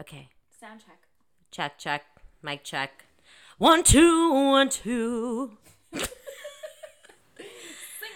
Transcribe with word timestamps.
Okay. 0.00 0.28
Sound 0.60 0.80
check. 0.80 0.98
Check, 1.50 1.78
check. 1.78 2.02
Mic 2.42 2.64
check. 2.64 3.04
One, 3.58 3.84
two, 3.84 4.32
one, 4.32 4.68
two. 4.68 5.56
Sing 5.92 6.02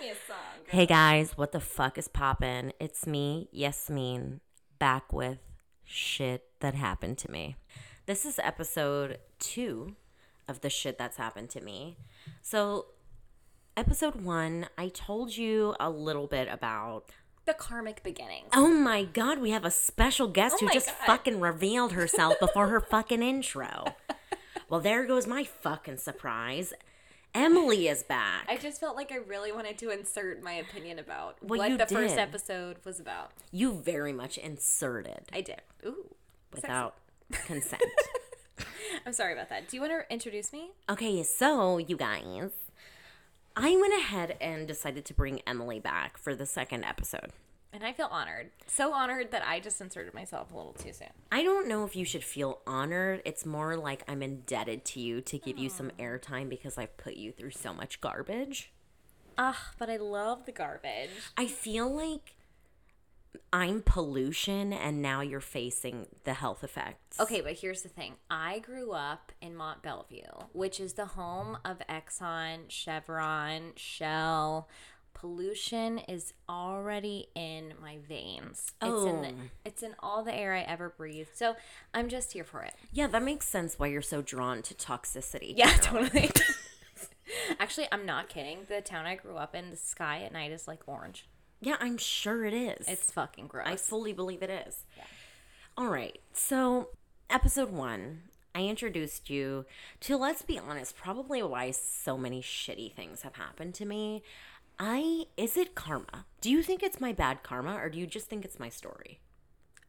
me 0.00 0.10
a 0.10 0.14
song. 0.26 0.64
Hey 0.66 0.86
guys, 0.86 1.36
what 1.36 1.52
the 1.52 1.60
fuck 1.60 1.96
is 1.96 2.08
poppin'? 2.08 2.72
It's 2.80 3.06
me, 3.06 3.48
Yasmin, 3.52 4.40
back 4.80 5.12
with 5.12 5.38
shit 5.84 6.44
that 6.60 6.74
happened 6.74 7.18
to 7.18 7.30
me. 7.30 7.56
This 8.06 8.26
is 8.26 8.40
episode 8.42 9.18
two 9.38 9.94
of 10.48 10.60
the 10.60 10.70
shit 10.70 10.98
that's 10.98 11.16
happened 11.16 11.50
to 11.50 11.60
me. 11.60 11.96
So, 12.42 12.86
episode 13.76 14.16
one, 14.16 14.66
I 14.76 14.88
told 14.88 15.36
you 15.36 15.76
a 15.78 15.90
little 15.90 16.26
bit 16.26 16.48
about. 16.50 17.12
The 17.48 17.54
karmic 17.54 18.02
beginnings. 18.02 18.50
Oh 18.52 18.68
my 18.68 19.04
god, 19.04 19.38
we 19.38 19.52
have 19.52 19.64
a 19.64 19.70
special 19.70 20.28
guest 20.28 20.56
Oh 20.60 20.66
who 20.66 20.72
just 20.74 20.88
God. 20.88 21.06
fucking 21.06 21.40
revealed 21.40 21.92
herself 21.92 22.34
before 22.38 22.68
her 22.68 22.78
fucking 22.90 23.22
intro. 23.22 23.94
Well, 24.68 24.80
there 24.80 25.06
goes 25.06 25.26
my 25.26 25.44
fucking 25.44 25.96
surprise. 25.96 26.74
Emily 27.34 27.88
is 27.88 28.02
back. 28.02 28.44
I 28.50 28.58
just 28.58 28.78
felt 28.78 28.96
like 28.96 29.10
I 29.10 29.16
really 29.16 29.50
wanted 29.50 29.78
to 29.78 29.88
insert 29.88 30.42
my 30.42 30.52
opinion 30.52 30.98
about 30.98 31.36
Well, 31.42 31.58
what 31.58 31.78
the 31.78 31.86
first 31.86 32.18
episode 32.18 32.76
was 32.84 33.00
about. 33.00 33.30
you 33.50 33.72
very 33.72 34.12
much 34.12 34.36
inserted 34.36 35.22
I 35.32 35.40
did. 35.40 35.62
Ooh. 35.86 36.14
sexy. 36.52 36.66
without 36.66 36.96
consent. 37.46 37.82
I'm 39.06 39.14
sorry 39.14 39.32
about 39.32 39.48
that. 39.48 39.68
Do 39.68 39.76
you 39.78 39.80
want 39.80 39.92
to 39.94 40.12
introduce 40.12 40.52
me? 40.52 40.72
Okay, 40.90 41.22
so 41.22 41.78
you 41.78 41.96
guys, 41.96 42.50
I 43.56 43.74
went 43.74 43.94
ahead 43.94 44.36
and 44.38 44.68
decided 44.68 45.04
to 45.06 45.14
bring 45.14 45.40
Emily 45.46 45.80
back 45.80 46.18
for 46.18 46.34
the 46.34 46.44
second 46.46 46.84
episode. 46.84 47.32
And 47.72 47.84
I 47.84 47.92
feel 47.92 48.08
honored. 48.10 48.50
So 48.66 48.92
honored 48.94 49.30
that 49.30 49.46
I 49.46 49.60
just 49.60 49.80
inserted 49.80 50.14
myself 50.14 50.52
a 50.52 50.56
little 50.56 50.72
too 50.72 50.92
soon. 50.92 51.08
I 51.30 51.42
don't 51.42 51.68
know 51.68 51.84
if 51.84 51.94
you 51.94 52.04
should 52.04 52.24
feel 52.24 52.60
honored. 52.66 53.20
It's 53.24 53.44
more 53.44 53.76
like 53.76 54.02
I'm 54.08 54.22
indebted 54.22 54.84
to 54.86 55.00
you 55.00 55.20
to 55.20 55.38
give 55.38 55.58
you 55.58 55.68
some 55.68 55.90
airtime 55.98 56.48
because 56.48 56.78
I've 56.78 56.96
put 56.96 57.16
you 57.16 57.30
through 57.30 57.50
so 57.50 57.74
much 57.74 58.00
garbage. 58.00 58.72
Ah, 59.36 59.72
but 59.78 59.90
I 59.90 59.98
love 59.98 60.46
the 60.46 60.52
garbage. 60.52 61.10
I 61.36 61.46
feel 61.46 61.94
like 61.94 62.34
I'm 63.52 63.82
pollution 63.82 64.72
and 64.72 65.00
now 65.00 65.20
you're 65.20 65.40
facing 65.40 66.06
the 66.24 66.34
health 66.34 66.64
effects. 66.64 67.20
Okay, 67.20 67.40
but 67.40 67.54
here's 67.54 67.82
the 67.82 67.88
thing. 67.88 68.14
I 68.30 68.58
grew 68.58 68.92
up 68.92 69.32
in 69.40 69.54
Mont 69.54 69.82
Belvieu, 69.82 70.46
which 70.52 70.80
is 70.80 70.94
the 70.94 71.06
home 71.06 71.58
of 71.64 71.78
Exxon, 71.88 72.68
Chevron, 72.68 73.72
Shell. 73.76 74.68
Pollution 75.20 75.98
is 75.98 76.32
already 76.48 77.26
in 77.34 77.74
my 77.82 77.98
veins. 78.08 78.72
It's 78.80 79.04
in 79.04 79.22
the, 79.22 79.28
Oh. 79.28 79.34
it's 79.64 79.82
in 79.82 79.96
all 79.98 80.22
the 80.22 80.32
air 80.34 80.54
I 80.54 80.60
ever 80.60 80.90
breathe. 80.96 81.26
So 81.34 81.56
I'm 81.92 82.08
just 82.08 82.32
here 82.34 82.44
for 82.44 82.62
it. 82.62 82.74
Yeah, 82.92 83.08
that 83.08 83.22
makes 83.24 83.48
sense 83.48 83.78
why 83.80 83.88
you're 83.88 84.00
so 84.00 84.22
drawn 84.22 84.62
to 84.62 84.74
toxicity. 84.74 85.54
Yeah, 85.56 85.72
totally. 85.80 86.30
Actually, 87.58 87.88
I'm 87.90 88.06
not 88.06 88.28
kidding. 88.28 88.58
The 88.68 88.80
town 88.80 89.06
I 89.06 89.16
grew 89.16 89.36
up 89.36 89.54
in, 89.56 89.70
the 89.70 89.76
sky 89.76 90.22
at 90.22 90.32
night 90.32 90.52
is 90.52 90.68
like 90.68 90.80
orange. 90.86 91.26
Yeah, 91.60 91.76
I'm 91.80 91.98
sure 91.98 92.44
it 92.44 92.54
is. 92.54 92.86
It's 92.86 93.10
fucking 93.10 93.48
gross. 93.48 93.66
I 93.66 93.74
fully 93.76 94.12
believe 94.12 94.42
it 94.42 94.50
is. 94.68 94.84
Yeah. 94.96 95.02
All 95.76 95.88
right. 95.88 96.20
So, 96.32 96.90
episode 97.28 97.70
one, 97.70 98.22
I 98.54 98.62
introduced 98.62 99.28
you 99.30 99.66
to, 100.00 100.16
let's 100.16 100.42
be 100.42 100.58
honest, 100.58 100.96
probably 100.96 101.42
why 101.42 101.72
so 101.72 102.16
many 102.16 102.40
shitty 102.40 102.92
things 102.94 103.22
have 103.22 103.34
happened 103.34 103.74
to 103.74 103.84
me. 103.84 104.22
I, 104.78 105.26
is 105.36 105.56
it 105.56 105.74
karma? 105.74 106.26
Do 106.40 106.50
you 106.50 106.62
think 106.62 106.82
it's 106.82 107.00
my 107.00 107.12
bad 107.12 107.42
karma 107.42 107.74
or 107.76 107.88
do 107.88 107.98
you 107.98 108.06
just 108.06 108.28
think 108.28 108.44
it's 108.44 108.60
my 108.60 108.68
story? 108.68 109.20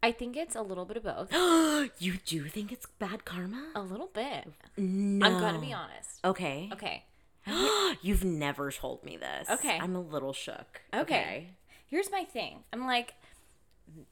I 0.02 0.12
think 0.12 0.38
it's 0.38 0.56
a 0.56 0.62
little 0.62 0.86
bit 0.86 0.98
of 0.98 1.04
both. 1.04 1.32
you 2.00 2.14
do 2.26 2.46
think 2.46 2.72
it's 2.72 2.86
bad 2.98 3.26
karma? 3.26 3.72
a 3.76 3.82
little 3.82 4.10
bit. 4.14 4.48
No. 4.78 5.26
I'm 5.26 5.40
going 5.40 5.56
to 5.56 5.60
be 5.60 5.74
honest. 5.74 6.20
Okay. 6.24 6.70
Okay. 6.74 7.04
You've 8.02 8.24
never 8.24 8.72
told 8.72 9.04
me 9.04 9.18
this. 9.18 9.50
Okay. 9.50 9.78
I'm 9.80 9.96
a 9.96 10.02
little 10.02 10.34
shook. 10.34 10.82
Okay. 10.94 11.50
Here's 11.88 12.12
my 12.12 12.24
thing. 12.24 12.64
I'm 12.72 12.86
like, 12.86 13.14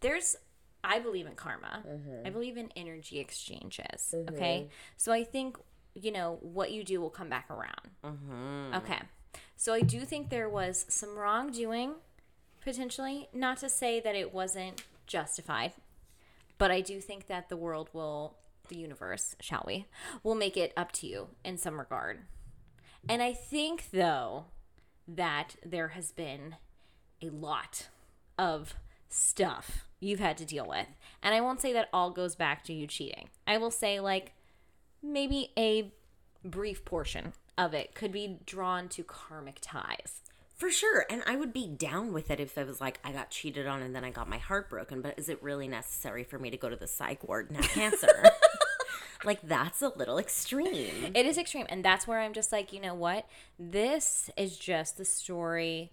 there's, 0.02 0.36
I 0.84 1.00
believe 1.00 1.26
in 1.26 1.36
karma. 1.36 1.84
Mm-hmm. 1.88 2.28
I 2.28 2.30
believe 2.30 2.58
in 2.58 2.70
energy 2.76 3.20
exchanges. 3.20 4.14
Mm-hmm. 4.14 4.36
Okay. 4.36 4.70
So 4.98 5.12
I 5.12 5.24
think, 5.24 5.58
you 5.96 6.12
know, 6.12 6.38
what 6.42 6.72
you 6.72 6.84
do 6.84 7.00
will 7.00 7.10
come 7.10 7.30
back 7.30 7.50
around. 7.50 7.90
Mm-hmm. 8.04 8.76
Okay. 8.76 9.00
So 9.60 9.74
I 9.74 9.82
do 9.82 10.02
think 10.02 10.30
there 10.30 10.48
was 10.48 10.86
some 10.88 11.18
wrongdoing, 11.18 11.96
potentially. 12.62 13.28
Not 13.34 13.58
to 13.58 13.70
say 13.70 14.00
that 14.00 14.16
it 14.16 14.32
wasn't 14.32 14.84
justified, 15.08 15.74
but 16.60 16.70
I 16.70 16.82
do 16.82 17.02
think 17.02 17.26
that 17.26 17.50
the 17.50 17.58
world 17.58 17.90
will, 17.92 18.38
the 18.70 18.78
universe, 18.78 19.36
shall 19.42 19.64
we, 19.66 19.88
will 20.22 20.36
make 20.36 20.58
it 20.58 20.74
up 20.78 20.92
to 20.94 21.08
you 21.08 21.30
in 21.44 21.58
some 21.58 21.80
regard. 21.80 22.20
And 23.10 23.24
I 23.24 23.34
think, 23.34 23.90
though, 23.92 24.46
that 25.08 25.56
there 25.66 25.90
has 25.90 26.12
been 26.12 26.58
a 27.20 27.32
lot 27.32 27.88
of 28.38 28.76
stuff 29.10 29.88
you've 30.00 30.20
had 30.20 30.38
to 30.38 30.46
deal 30.46 30.68
with. 30.68 30.88
And 31.24 31.34
I 31.34 31.42
won't 31.42 31.62
say 31.62 31.74
that 31.74 31.90
all 31.92 32.12
goes 32.12 32.36
back 32.36 32.64
to 32.66 32.74
you 32.74 32.86
cheating. 32.86 33.30
I 33.48 33.58
will 33.58 33.72
say, 33.72 34.00
like, 34.00 34.34
maybe 35.02 35.52
a 35.58 35.92
brief 36.44 36.86
portion 36.86 37.34
of 37.58 37.74
it 37.74 37.96
could 37.96 38.12
be 38.12 38.40
drawn 38.46 38.88
to 38.90 39.04
karmic 39.04 39.58
ties. 39.62 40.22
For 40.58 40.72
sure. 40.72 41.06
And 41.10 41.22
I 41.28 41.36
would 41.36 41.54
be 41.54 41.68
down 41.68 42.14
with 42.14 42.32
it 42.32 42.40
if 42.40 42.58
it 42.58 42.66
was 42.66 42.82
like 42.82 43.00
I 43.04 43.12
got 43.12 43.30
cheated 43.30 43.68
on 43.68 43.84
and 43.84 43.96
then 43.96 44.04
I 44.04 44.10
got 44.10 44.28
my 44.28 44.40
heart 44.40 44.70
broken. 44.70 45.02
But 45.02 45.20
is 45.20 45.30
it 45.30 45.42
really 45.44 45.68
necessary 45.68 46.24
for 46.24 46.40
me 46.40 46.50
to 46.50 46.58
go 46.58 46.68
to 46.68 46.76
the 46.76 46.88
psych 46.88 47.28
ward 47.28 47.50
and 47.50 47.58
have 47.58 47.70
cancer? 47.70 48.32
like, 49.24 49.40
that's 49.44 49.84
a 49.84 49.90
little 49.90 50.18
extreme. 50.18 51.12
It 51.14 51.28
is 51.28 51.38
extreme. 51.38 51.68
And 51.70 51.86
that's 51.86 52.08
where 52.08 52.20
I'm 52.20 52.34
just 52.34 52.52
like, 52.52 52.74
you 52.74 52.82
know 52.82 52.96
what? 52.96 53.28
This 53.60 54.32
is 54.36 54.58
just 54.58 54.98
the 54.98 55.06
story 55.06 55.92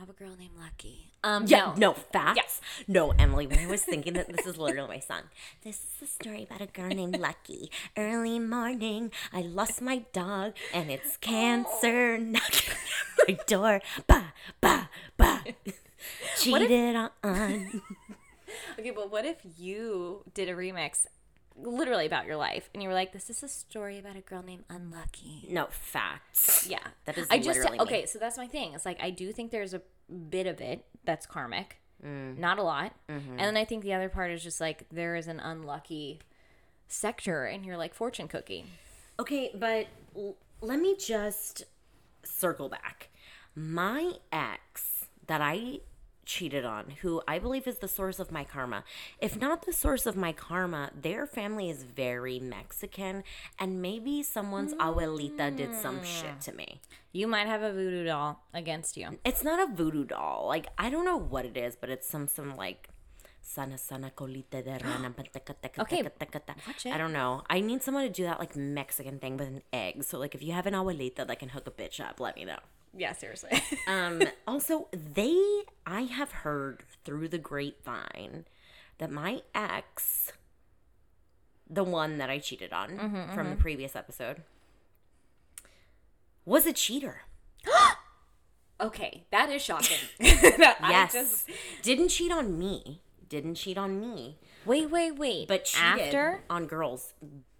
of 0.00 0.10
a 0.10 0.12
girl 0.12 0.34
named 0.38 0.52
Lucky. 0.60 1.12
Um, 1.24 1.44
Yeah, 1.46 1.72
no. 1.76 1.92
no, 1.92 1.92
facts. 1.94 2.60
No, 2.86 3.10
Emily, 3.18 3.46
when 3.46 3.58
I 3.58 3.66
was 3.66 3.82
thinking 3.82 4.12
that 4.14 4.28
this 4.30 4.46
is 4.46 4.56
literally 4.58 4.88
my 4.88 4.98
song. 5.00 5.22
This 5.64 5.76
is 6.00 6.02
a 6.02 6.06
story 6.06 6.42
about 6.44 6.60
a 6.60 6.66
girl 6.66 6.88
named 6.88 7.18
Lucky. 7.18 7.70
Early 7.96 8.38
morning, 8.38 9.10
I 9.32 9.40
lost 9.42 9.80
my 9.82 10.04
dog, 10.12 10.52
and 10.72 10.90
it's 10.90 11.16
cancer 11.20 12.18
knocking 12.18 12.74
at 12.74 13.28
my 13.28 13.38
door. 13.46 13.80
Ba, 14.06 14.32
ba, 14.60 14.88
ba. 15.16 15.42
Cheated 16.38 16.96
on. 16.96 17.82
Okay, 18.78 18.90
but 18.90 19.10
what 19.10 19.24
if 19.26 19.36
you 19.58 20.22
did 20.32 20.48
a 20.48 20.54
remix 20.54 21.06
literally 21.58 22.06
about 22.06 22.26
your 22.26 22.36
life 22.36 22.68
and 22.74 22.82
you 22.82 22.88
were 22.88 22.94
like, 22.94 23.12
this 23.12 23.30
is 23.30 23.42
a 23.42 23.48
story 23.48 23.98
about 23.98 24.16
a 24.16 24.20
girl 24.20 24.42
named 24.42 24.64
Unlucky? 24.68 25.46
No, 25.50 25.68
facts. 25.70 26.66
Yeah. 26.68 26.78
That 27.04 27.18
is 27.18 27.26
I 27.30 27.38
just 27.38 27.58
literally 27.58 27.78
me. 27.78 27.84
okay, 27.84 28.06
so 28.06 28.18
that's 28.18 28.36
my 28.36 28.46
thing. 28.46 28.72
It's 28.74 28.84
like 28.86 28.98
I 29.00 29.10
do 29.10 29.32
think 29.32 29.50
there's 29.50 29.74
a 29.74 29.82
bit 30.30 30.46
of 30.46 30.60
it 30.60 30.84
that's 31.04 31.26
karmic. 31.26 31.78
Mm. 32.04 32.38
Not 32.38 32.58
a 32.58 32.62
lot. 32.62 32.92
Mm-hmm. 33.08 33.30
And 33.30 33.40
then 33.40 33.56
I 33.56 33.64
think 33.64 33.82
the 33.82 33.94
other 33.94 34.08
part 34.08 34.30
is 34.30 34.42
just 34.42 34.60
like 34.60 34.86
there 34.90 35.16
is 35.16 35.28
an 35.28 35.40
unlucky 35.40 36.20
sector 36.88 37.46
in 37.46 37.64
your 37.64 37.76
like 37.76 37.94
fortune 37.94 38.28
cookie. 38.28 38.66
Okay, 39.18 39.50
but 39.54 39.86
l- 40.14 40.36
let 40.60 40.78
me 40.78 40.94
just 40.98 41.64
circle 42.24 42.68
back. 42.68 43.08
My 43.54 44.12
ex 44.30 45.06
that 45.26 45.40
I 45.40 45.80
cheated 46.26 46.64
on, 46.64 46.90
who 47.02 47.22
I 47.26 47.38
believe 47.38 47.66
is 47.66 47.78
the 47.78 47.88
source 47.88 48.18
of 48.18 48.30
my 48.30 48.44
karma, 48.44 48.84
if 49.20 49.40
not 49.40 49.64
the 49.64 49.72
source 49.72 50.04
of 50.04 50.16
my 50.16 50.32
karma, 50.32 50.90
their 51.00 51.26
family 51.26 51.70
is 51.70 51.84
very 51.84 52.38
Mexican, 52.38 53.24
and 53.58 53.80
maybe 53.80 54.22
someone's 54.22 54.74
abuelita 54.74 55.56
did 55.56 55.74
some 55.74 55.98
hmm. 55.98 56.04
shit 56.04 56.40
to 56.42 56.52
me. 56.52 56.80
You 57.12 57.26
might 57.26 57.46
have 57.46 57.62
a 57.62 57.72
voodoo 57.72 58.04
doll 58.04 58.42
against 58.52 58.96
you. 58.96 59.18
It's 59.24 59.42
not 59.42 59.58
a 59.58 59.72
voodoo 59.72 60.04
doll. 60.04 60.44
Like, 60.48 60.66
I 60.76 60.90
don't 60.90 61.06
know 61.06 61.16
what 61.16 61.46
it 61.46 61.56
is, 61.56 61.74
but 61.74 61.88
it's 61.88 62.06
some, 62.06 62.28
some 62.28 62.56
like. 62.56 62.90
Sana 63.40 63.78
sana 63.78 64.10
colita 64.10 64.62
de 64.62 64.76
rana. 64.84 65.14
Okay, 65.78 66.02
watch 66.02 66.84
it. 66.84 66.92
I 66.92 66.98
don't 66.98 67.12
know. 67.12 67.42
I 67.48 67.60
need 67.60 67.80
someone 67.80 68.02
to 68.02 68.10
do 68.10 68.24
that 68.24 68.40
like 68.40 68.56
Mexican 68.56 69.20
thing 69.20 69.36
with 69.36 69.46
an 69.46 69.62
egg. 69.72 70.02
So 70.02 70.18
like 70.18 70.34
if 70.34 70.42
you 70.42 70.52
have 70.52 70.66
an 70.66 70.74
abuelita 70.74 71.24
that 71.24 71.38
can 71.38 71.50
hook 71.50 71.68
a 71.68 71.70
bitch 71.70 72.00
up, 72.00 72.18
let 72.18 72.34
me 72.34 72.44
know. 72.44 72.58
Yeah, 72.96 73.12
seriously. 73.12 73.50
Um 73.86 74.22
also 74.46 74.88
they 74.92 75.62
I 75.86 76.02
have 76.02 76.32
heard 76.32 76.82
through 77.04 77.28
the 77.28 77.38
grapevine 77.38 78.44
that 78.98 79.10
my 79.10 79.42
ex 79.54 80.32
the 81.68 81.84
one 81.84 82.18
that 82.18 82.30
I 82.30 82.38
cheated 82.38 82.72
on 82.72 82.90
Mm-hmm, 82.90 83.34
from 83.34 83.50
the 83.50 83.56
previous 83.56 83.94
episode 83.96 84.42
was 86.44 86.66
a 86.66 86.72
cheater. 86.72 87.22
okay, 88.80 89.24
that 89.30 89.50
is 89.50 89.62
shocking. 89.62 89.98
That 90.20 90.78
Yes. 90.88 91.12
just- 91.12 91.50
Didn't 91.82 92.08
cheat 92.08 92.30
on 92.32 92.58
me. 92.58 93.02
Didn't 93.28 93.56
cheat 93.56 93.76
on 93.76 94.00
me. 94.00 94.38
wait, 94.64 94.88
wait, 94.90 95.16
wait. 95.16 95.48
But 95.48 95.64
cheated 95.64 96.00
after 96.14 96.42
on 96.48 96.66
girls 96.66 97.12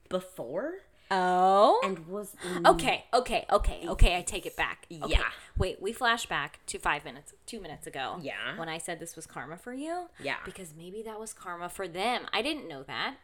before 0.09 0.75
Oh. 1.11 1.81
and 1.85 2.07
was 2.09 2.35
Okay, 2.65 3.05
okay, 3.15 3.47
okay, 3.51 3.85
okay. 3.89 4.17
I 4.17 4.23
take 4.23 4.47
it 4.47 4.57
back. 4.57 4.87
Okay. 4.91 5.05
Yeah. 5.09 5.23
Wait, 5.57 5.81
we 5.81 5.93
flash 5.93 6.27
back 6.27 6.61
to 6.67 6.79
five 6.79 7.05
minutes, 7.05 7.33
two 7.47 7.61
minutes 7.61 7.87
ago. 7.87 8.19
Yeah. 8.21 8.57
When 8.57 8.69
I 8.69 8.79
said 8.79 8.99
this 8.99 9.15
was 9.15 9.27
karma 9.27 9.57
for 9.57 9.73
you. 9.73 10.09
Yeah. 10.23 10.37
Because 10.45 10.75
maybe 10.77 11.03
that 11.03 11.21
was 11.21 11.33
karma 11.33 11.69
for 11.69 11.87
them. 11.87 12.23
I 12.33 12.43
didn't 12.43 12.69
know 12.69 12.83
that. 12.85 13.17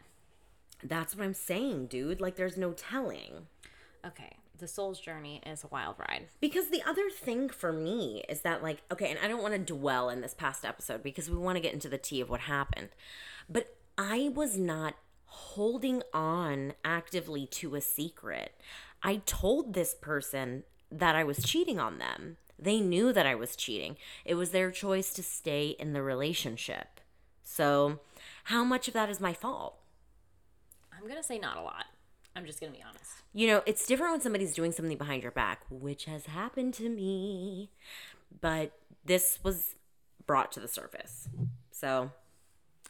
That's 0.83 1.15
what 1.15 1.23
I'm 1.23 1.33
saying, 1.33 1.87
dude. 1.87 2.19
Like, 2.21 2.35
there's 2.35 2.57
no 2.57 2.73
telling. 2.73 3.47
Okay, 4.05 4.35
the 4.57 4.67
soul's 4.67 4.99
journey 4.99 5.41
is 5.45 5.63
a 5.63 5.67
wild 5.67 5.95
ride. 5.97 6.27
Because 6.41 6.69
the 6.69 6.81
other 6.85 7.09
thing 7.09 7.47
for 7.49 7.71
me 7.71 8.23
is 8.27 8.41
that, 8.41 8.61
like, 8.61 8.81
okay, 8.91 9.09
and 9.09 9.19
I 9.23 9.27
don't 9.27 9.41
want 9.41 9.53
to 9.53 9.73
dwell 9.73 10.09
in 10.09 10.21
this 10.21 10.33
past 10.33 10.65
episode 10.65 11.01
because 11.01 11.29
we 11.29 11.37
want 11.37 11.55
to 11.55 11.61
get 11.61 11.73
into 11.73 11.87
the 11.87 11.97
tea 11.97 12.19
of 12.19 12.29
what 12.29 12.41
happened. 12.41 12.89
But 13.49 13.75
I 13.97 14.31
was 14.33 14.57
not 14.57 14.95
holding 15.33 16.03
on 16.13 16.73
actively 16.85 17.47
to 17.47 17.73
a 17.73 17.81
secret. 17.81 18.53
I 19.01 19.21
told 19.25 19.73
this 19.73 19.95
person 19.95 20.63
that 20.91 21.15
I 21.15 21.23
was 21.23 21.43
cheating 21.43 21.79
on 21.79 21.97
them. 21.97 22.37
They 22.59 22.79
knew 22.79 23.11
that 23.11 23.25
I 23.25 23.33
was 23.33 23.55
cheating. 23.55 23.97
It 24.25 24.35
was 24.35 24.51
their 24.51 24.69
choice 24.69 25.11
to 25.13 25.23
stay 25.23 25.75
in 25.79 25.93
the 25.93 26.03
relationship. 26.03 27.01
So, 27.43 27.99
how 28.45 28.63
much 28.63 28.87
of 28.87 28.93
that 28.93 29.09
is 29.09 29.19
my 29.19 29.33
fault? 29.33 29.77
I'm 30.95 31.07
gonna 31.07 31.23
say 31.23 31.39
not 31.39 31.57
a 31.57 31.61
lot. 31.61 31.85
I'm 32.35 32.45
just 32.45 32.59
gonna 32.59 32.71
be 32.71 32.83
honest. 32.87 33.23
You 33.33 33.47
know, 33.47 33.63
it's 33.65 33.87
different 33.87 34.13
when 34.13 34.21
somebody's 34.21 34.53
doing 34.53 34.71
something 34.71 34.97
behind 34.97 35.23
your 35.23 35.31
back, 35.31 35.63
which 35.69 36.05
has 36.05 36.27
happened 36.27 36.75
to 36.75 36.89
me. 36.89 37.71
But 38.39 38.73
this 39.03 39.39
was 39.43 39.75
brought 40.27 40.51
to 40.51 40.59
the 40.59 40.67
surface. 40.67 41.27
So, 41.71 42.11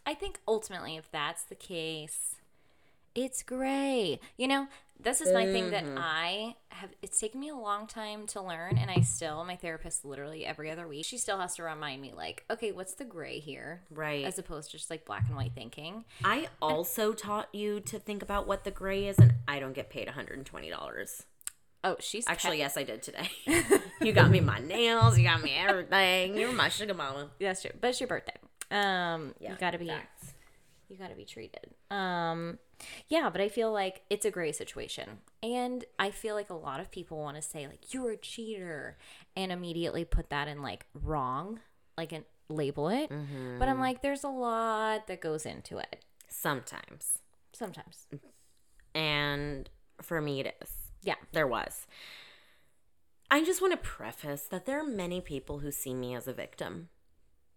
I 0.05 0.13
think 0.13 0.39
ultimately, 0.47 0.97
if 0.97 1.11
that's 1.11 1.43
the 1.43 1.55
case, 1.55 2.35
it's 3.15 3.43
gray. 3.43 4.19
You 4.37 4.47
know, 4.47 4.67
this 4.99 5.21
is 5.21 5.33
my 5.33 5.45
thing 5.45 5.71
that 5.71 5.85
mm-hmm. 5.85 5.97
I 5.97 6.55
have. 6.69 6.89
It's 7.01 7.19
taken 7.19 7.39
me 7.39 7.49
a 7.49 7.55
long 7.55 7.87
time 7.87 8.25
to 8.27 8.41
learn, 8.41 8.77
and 8.77 8.89
I 8.89 9.01
still, 9.01 9.43
my 9.43 9.55
therapist, 9.55 10.05
literally 10.05 10.45
every 10.45 10.71
other 10.71 10.87
week, 10.87 11.05
she 11.05 11.17
still 11.17 11.39
has 11.39 11.55
to 11.55 11.63
remind 11.63 12.01
me, 12.01 12.13
like, 12.15 12.43
okay, 12.49 12.71
what's 12.71 12.93
the 12.93 13.05
gray 13.05 13.39
here, 13.39 13.81
right. 13.91 14.25
as 14.25 14.39
opposed 14.39 14.71
to 14.71 14.77
just 14.77 14.89
like 14.89 15.05
black 15.05 15.25
and 15.27 15.35
white 15.35 15.53
thinking. 15.53 16.05
I 16.23 16.47
also 16.61 17.13
taught 17.13 17.53
you 17.53 17.79
to 17.81 17.99
think 17.99 18.23
about 18.23 18.47
what 18.47 18.63
the 18.63 18.71
gray 18.71 19.07
is, 19.07 19.17
and 19.19 19.33
I 19.47 19.59
don't 19.59 19.73
get 19.73 19.89
paid 19.89 20.07
$120. 20.07 21.23
Oh, 21.85 21.97
she's 21.99 22.25
Actually, 22.27 22.59
yes, 22.59 22.77
I 22.77 22.83
did 22.83 23.03
today. 23.03 23.29
you 24.01 24.13
got 24.13 24.31
me 24.31 24.39
my 24.39 24.59
nails, 24.59 25.17
you 25.17 25.25
got 25.25 25.41
me 25.43 25.53
everything. 25.53 26.37
You're 26.37 26.53
my 26.53 26.69
sugar 26.69 26.93
mama. 26.93 27.29
that's 27.39 27.61
true, 27.61 27.71
but 27.79 27.89
it's 27.89 27.99
your 27.99 28.07
birthday. 28.07 28.35
Um, 28.73 29.33
you 29.39 29.55
gotta 29.59 29.77
be, 29.77 29.87
facts. 29.87 30.33
you 30.89 30.97
gotta 30.97 31.15
be 31.15 31.25
treated. 31.25 31.73
Um, 31.91 32.59
yeah, 33.07 33.29
but 33.29 33.39
I 33.41 33.49
feel 33.49 33.71
like 33.71 34.01
it's 34.09 34.25
a 34.25 34.31
gray 34.31 34.51
situation, 34.51 35.19
and 35.41 35.85
I 35.99 36.09
feel 36.11 36.35
like 36.35 36.49
a 36.49 36.55
lot 36.55 36.79
of 36.79 36.91
people 36.91 37.17
want 37.17 37.35
to 37.37 37.41
say 37.41 37.67
like 37.67 37.93
you're 37.93 38.11
a 38.11 38.17
cheater, 38.17 38.97
and 39.35 39.51
immediately 39.51 40.03
put 40.05 40.29
that 40.31 40.47
in 40.47 40.61
like 40.61 40.85
wrong, 40.93 41.59
like 41.97 42.11
and 42.11 42.25
label 42.49 42.89
it. 42.89 43.09
But 43.59 43.69
I'm 43.69 43.79
like, 43.79 44.01
there's 44.01 44.23
a 44.23 44.27
lot 44.29 45.07
that 45.07 45.21
goes 45.21 45.45
into 45.45 45.77
it. 45.77 46.03
Sometimes. 46.27 47.19
Sometimes, 47.53 48.07
And 48.95 49.69
for 50.01 50.19
me, 50.21 50.39
it 50.41 50.57
is. 50.61 50.69
yeah, 51.03 51.15
There 51.31 51.47
was. 51.47 51.85
I 53.31 53.43
just 53.43 53.61
want 53.61 53.73
to 53.73 53.77
preface 53.77 54.43
that 54.43 54.65
there 54.65 54.79
are 54.79 54.85
many 54.85 55.21
people 55.21 55.59
who 55.59 55.71
see 55.71 55.93
me 55.93 56.13
as 56.15 56.27
a 56.27 56.33
victim. 56.33 56.89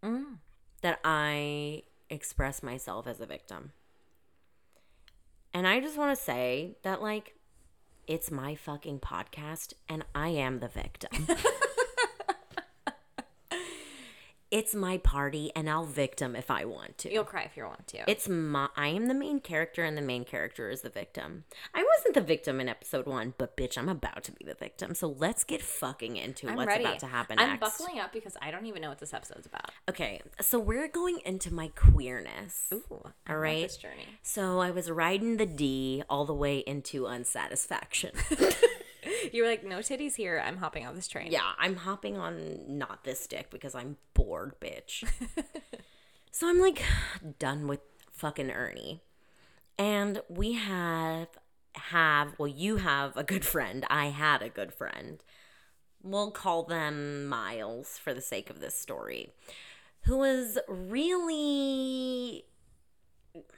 Mm. 0.04 0.38
That 0.86 1.00
I 1.02 1.82
express 2.10 2.62
myself 2.62 3.08
as 3.08 3.20
a 3.20 3.26
victim. 3.26 3.72
And 5.52 5.66
I 5.66 5.80
just 5.80 5.98
want 5.98 6.16
to 6.16 6.24
say 6.24 6.76
that, 6.84 7.02
like, 7.02 7.34
it's 8.06 8.30
my 8.30 8.54
fucking 8.54 9.00
podcast 9.00 9.72
and 9.88 10.04
I 10.14 10.28
am 10.28 10.60
the 10.60 10.68
victim. 10.68 11.26
it's 14.56 14.74
my 14.74 14.96
party 14.96 15.52
and 15.54 15.68
I'll 15.68 15.84
victim 15.84 16.34
if 16.34 16.50
I 16.50 16.64
want 16.64 16.96
to. 16.98 17.12
you'll 17.12 17.24
cry 17.24 17.42
if 17.42 17.58
you 17.58 17.64
want 17.64 17.86
to. 17.88 18.10
It's 18.10 18.26
my 18.26 18.70
I 18.74 18.88
am 18.88 19.06
the 19.06 19.12
main 19.12 19.38
character 19.40 19.84
and 19.84 19.98
the 19.98 20.02
main 20.02 20.24
character 20.24 20.70
is 20.70 20.80
the 20.80 20.88
victim. 20.88 21.44
I 21.74 21.84
wasn't 21.84 22.14
the 22.14 22.22
victim 22.22 22.58
in 22.58 22.66
episode 22.66 23.04
one, 23.06 23.34
but 23.36 23.54
bitch, 23.54 23.76
I'm 23.76 23.90
about 23.90 24.24
to 24.24 24.32
be 24.32 24.46
the 24.46 24.54
victim. 24.54 24.94
So 24.94 25.08
let's 25.08 25.44
get 25.44 25.60
fucking 25.60 26.16
into 26.16 26.48
I'm 26.48 26.56
what's 26.56 26.68
ready. 26.68 26.84
about 26.84 27.00
to 27.00 27.06
happen 27.06 27.38
I'm 27.38 27.50
next. 27.50 27.60
buckling 27.60 28.00
up 28.00 28.14
because 28.14 28.34
I 28.40 28.50
don't 28.50 28.64
even 28.64 28.80
know 28.80 28.88
what 28.88 28.98
this 28.98 29.12
episode's 29.12 29.44
about. 29.44 29.72
Okay, 29.90 30.22
so 30.40 30.58
we're 30.58 30.88
going 30.88 31.18
into 31.26 31.52
my 31.52 31.68
queerness. 31.76 32.68
Ooh, 32.72 32.84
All 33.28 33.38
love 33.38 33.42
this 33.42 33.76
journey. 33.76 34.06
So 34.22 34.60
I 34.60 34.70
was 34.70 34.90
riding 34.90 35.36
the 35.36 35.44
D 35.44 36.02
all 36.08 36.24
the 36.24 36.32
way 36.34 36.60
into 36.60 37.06
unsatisfaction. 37.06 38.12
You 39.32 39.42
were 39.42 39.48
like, 39.48 39.64
no 39.64 39.78
titties 39.78 40.14
here. 40.16 40.42
I'm 40.44 40.58
hopping 40.58 40.86
on 40.86 40.94
this 40.94 41.08
train. 41.08 41.30
yeah, 41.30 41.52
I'm 41.58 41.76
hopping 41.76 42.16
on 42.16 42.78
not 42.78 43.04
this 43.04 43.26
dick 43.26 43.50
because 43.50 43.74
I'm 43.74 43.96
bored, 44.14 44.54
bitch. 44.60 45.04
so 46.30 46.48
I'm 46.48 46.60
like 46.60 46.82
done 47.38 47.66
with 47.66 47.80
fucking 48.12 48.50
Ernie. 48.50 49.02
And 49.78 50.22
we 50.28 50.52
have 50.54 51.28
have 51.74 52.32
well 52.38 52.48
you 52.48 52.78
have 52.78 53.16
a 53.16 53.24
good 53.24 53.44
friend. 53.44 53.84
I 53.90 54.06
had 54.06 54.42
a 54.42 54.48
good 54.48 54.72
friend. 54.72 55.22
We'll 56.02 56.30
call 56.30 56.62
them 56.62 57.26
Miles 57.26 57.98
for 57.98 58.14
the 58.14 58.20
sake 58.20 58.48
of 58.48 58.60
this 58.60 58.74
story. 58.74 59.30
Who 60.02 60.18
was 60.18 60.56
really 60.68 62.44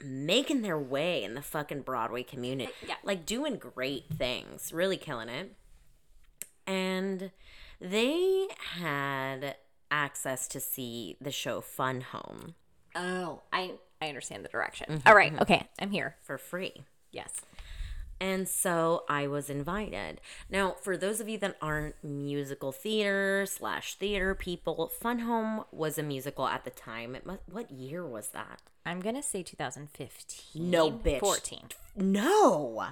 making 0.02 0.62
their 0.62 0.78
way 0.78 1.24
in 1.24 1.34
the 1.34 1.42
fucking 1.42 1.82
Broadway 1.82 2.22
community. 2.22 2.70
Yeah. 2.86 2.94
Like 3.04 3.24
doing 3.26 3.56
great 3.56 4.04
things, 4.16 4.72
really 4.72 4.96
killing 4.96 5.28
it. 5.28 5.52
And 6.66 7.30
they 7.80 8.48
had 8.76 9.56
access 9.90 10.46
to 10.48 10.60
see 10.60 11.16
the 11.20 11.30
show 11.30 11.60
Fun 11.60 12.02
Home 12.02 12.54
Oh, 12.94 13.42
I 13.52 13.72
I 14.00 14.08
understand 14.08 14.44
the 14.44 14.48
direction. 14.48 14.86
Mm-hmm, 14.90 15.08
All 15.08 15.14
right. 15.14 15.32
Okay. 15.40 15.66
I'm 15.78 15.90
here. 15.90 16.16
for 16.22 16.38
free. 16.38 16.84
Yes. 17.10 17.30
And 18.20 18.48
so 18.48 19.04
I 19.08 19.26
was 19.26 19.48
invited. 19.48 20.20
Now, 20.50 20.76
for 20.80 20.96
those 20.96 21.20
of 21.20 21.28
you 21.28 21.38
that 21.38 21.56
aren't 21.62 22.02
musical 22.02 22.72
theater 22.72 23.46
slash 23.46 23.94
theater 23.94 24.34
people, 24.34 24.88
Fun 24.88 25.20
Home 25.20 25.64
was 25.70 25.98
a 25.98 26.02
musical 26.02 26.46
at 26.46 26.64
the 26.64 26.70
time. 26.70 27.14
It 27.14 27.24
must, 27.24 27.40
what 27.50 27.70
year 27.70 28.04
was 28.04 28.28
that? 28.30 28.60
I'm 28.84 29.00
gonna 29.00 29.22
say 29.22 29.42
2015. 29.42 30.70
No, 30.70 30.90
bitch. 30.90 31.20
14. 31.20 31.60
No, 31.96 32.86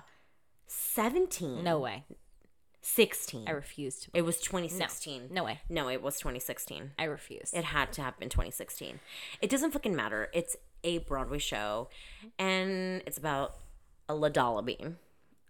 17. 0.67 1.63
No 1.65 1.79
way. 1.79 2.05
16. 2.83 3.49
I 3.49 3.51
refuse 3.51 3.99
to. 4.01 4.11
it 4.15 4.23
was 4.23 4.41
2016. 4.41 5.29
No 5.33 5.43
way. 5.45 5.61
No, 5.69 5.89
it 5.89 6.03
was 6.03 6.19
2016. 6.19 6.93
I 6.99 7.05
refuse. 7.05 7.51
It 7.53 7.65
had 7.65 7.93
to 7.95 8.03
have 8.03 8.17
been 8.19 8.29
2016. 8.29 9.01
It 9.41 9.51
doesn't 9.51 9.73
fucking 9.73 9.97
matter. 9.97 10.29
It's 10.33 10.57
a 10.85 10.99
Broadway 10.99 11.39
show, 11.39 11.89
and 12.39 13.03
it's 13.05 13.19
about 13.19 13.57
a 14.09 14.15
Ladala 14.15 14.65
bean. 14.65 14.99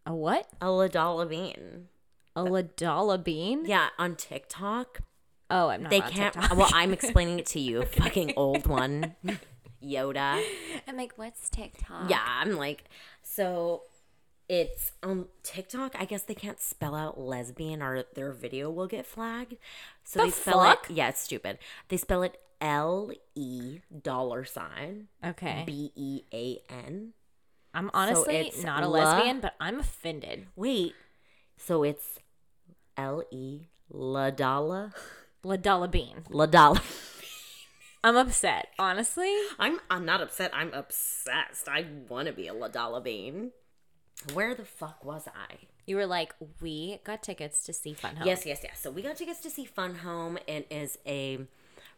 A 0.07 0.15
what? 0.15 0.49
A 0.61 0.67
Ladala 0.67 1.29
bean. 1.29 1.89
A 2.35 2.43
Ladala 2.45 3.23
bean? 3.23 3.65
Yeah, 3.67 3.89
on 3.99 4.15
TikTok. 4.17 5.01
Oh, 5.51 5.69
I'm 5.69 5.83
not. 5.85 5.91
They 5.91 6.01
can't. 6.01 6.35
TikTok. 6.35 6.57
Well, 6.57 6.71
I'm 6.73 6.93
explaining 6.99 7.39
it 7.41 7.47
to 7.47 7.61
you, 7.61 7.83
fucking 7.85 8.33
old 8.37 8.67
one. 8.67 9.15
Yoda. 9.83 10.43
I'm 10.89 10.97
like, 10.97 11.13
what's 11.17 11.49
TikTok? 11.51 12.11
Yeah, 12.11 12.23
I'm 12.25 12.57
like, 12.57 12.85
so 13.23 13.83
it's 14.49 14.93
on 15.03 15.27
TikTok. 15.43 15.95
I 15.99 16.05
guess 16.05 16.23
they 16.23 16.35
can't 16.35 16.61
spell 16.61 16.95
out 16.95 17.19
lesbian 17.21 17.83
or 17.83 18.05
their 18.15 18.33
video 18.33 18.71
will 18.71 18.87
get 18.89 19.07
flagged. 19.07 19.57
So 20.05 20.21
The 20.21 20.27
they 20.27 20.31
spell 20.33 20.63
fuck? 20.65 20.91
it. 20.91 20.95
Yeah, 20.97 21.09
it's 21.11 21.21
stupid. 21.23 21.59
They 21.89 21.97
spell 21.97 22.23
it 22.23 22.41
L 22.61 23.11
E 23.35 23.81
dollar 24.03 24.45
sign 24.45 25.09
Okay. 25.25 25.63
B 25.67 25.93
E 25.95 26.23
A 26.33 26.59
N. 26.73 27.13
I'm 27.77 27.91
honestly 27.93 28.37
it's 28.37 28.65
not 28.65 28.83
a 28.83 28.89
la- 28.89 29.05
lesbian, 29.05 29.41
but 29.41 29.55
I'm 29.61 29.79
offended. 29.79 30.47
Wait, 30.57 30.95
so 31.57 31.83
it's 31.83 32.19
L 32.97 33.23
E 33.31 33.69
Ladala 33.93 34.93
Ladala 35.45 35.91
bean. 35.91 36.25
Ladala. 36.31 36.81
I'm 38.03 38.17
upset. 38.17 38.69
Honestly, 38.79 39.33
I'm 39.59 39.79
I'm 39.91 40.05
not 40.05 40.21
upset. 40.21 40.51
I'm 40.55 40.73
obsessed. 40.73 41.69
I 41.69 41.87
want 42.09 42.29
to 42.29 42.33
be 42.33 42.49
a 42.49 42.55
Ladala 42.55 43.03
bean. 43.03 43.53
Where 44.33 44.55
the 44.55 44.65
fuck 44.65 45.05
was 45.05 45.29
I? 45.29 45.57
you 45.87 45.97
were 45.97 46.07
like, 46.07 46.35
we 46.61 46.99
got 47.05 47.23
tickets 47.23 47.63
to 47.65 47.73
see 47.73 47.95
Fun 47.95 48.17
Home. 48.17 48.27
Yes, 48.27 48.45
yes, 48.45 48.61
yes. 48.63 48.81
So 48.81 48.91
we 48.91 49.03
got 49.03 49.17
tickets 49.17 49.41
to 49.41 49.51
see 49.51 49.65
Fun 49.65 49.97
Home. 49.97 50.37
It 50.49 50.67
is 50.69 50.99
a 51.07 51.39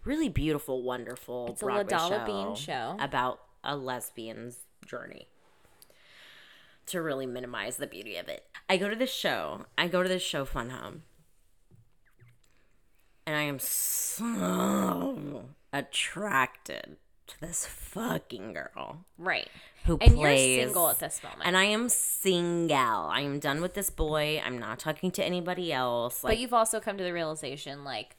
really 0.04 0.28
beautiful, 0.28 0.82
wonderful 0.82 1.49
It's 1.52 1.62
a 1.62 1.64
Broadway 1.64 1.97
Ladala 1.97 2.08
show 2.08 2.25
Bean 2.26 2.54
show. 2.54 2.97
about 3.00 3.40
a 3.64 3.76
lesbian's 3.76 4.58
journey. 4.87 5.28
To 6.88 7.02
really 7.02 7.26
minimize 7.26 7.76
the 7.76 7.87
beauty 7.87 8.16
of 8.16 8.28
it, 8.28 8.45
I 8.68 8.76
go 8.78 8.88
to 8.88 8.97
this 8.97 9.12
show. 9.12 9.66
I 9.76 9.88
go 9.88 10.02
to 10.02 10.09
this 10.09 10.23
show, 10.23 10.45
Fun 10.47 10.71
Home, 10.71 11.02
and 13.26 13.37
I 13.37 13.42
am 13.42 13.59
so 13.59 15.50
attracted 15.73 16.97
to 17.26 17.40
this 17.42 17.66
fucking 17.66 18.54
girl 18.54 19.04
Right. 19.18 19.49
who 19.85 19.99
And 20.00 20.14
plays. 20.14 20.57
you're 20.57 20.64
single 20.66 20.88
at 20.88 20.99
this 20.99 21.23
moment. 21.23 21.42
And 21.45 21.59
I 21.59 21.64
am 21.64 21.90
single. 21.90 22.76
I 22.76 23.21
am 23.21 23.38
done 23.38 23.61
with 23.61 23.75
this 23.75 23.90
boy. 23.90 24.40
I'm 24.42 24.59
not 24.59 24.78
talking 24.78 25.11
to 25.11 25.23
anybody 25.25 25.71
else. 25.71 26.25
Like, 26.25 26.30
but 26.33 26.38
you've 26.38 26.54
also 26.54 26.80
come 26.80 26.97
to 26.97 27.04
the 27.04 27.12
realization, 27.12 27.85
like, 27.85 28.16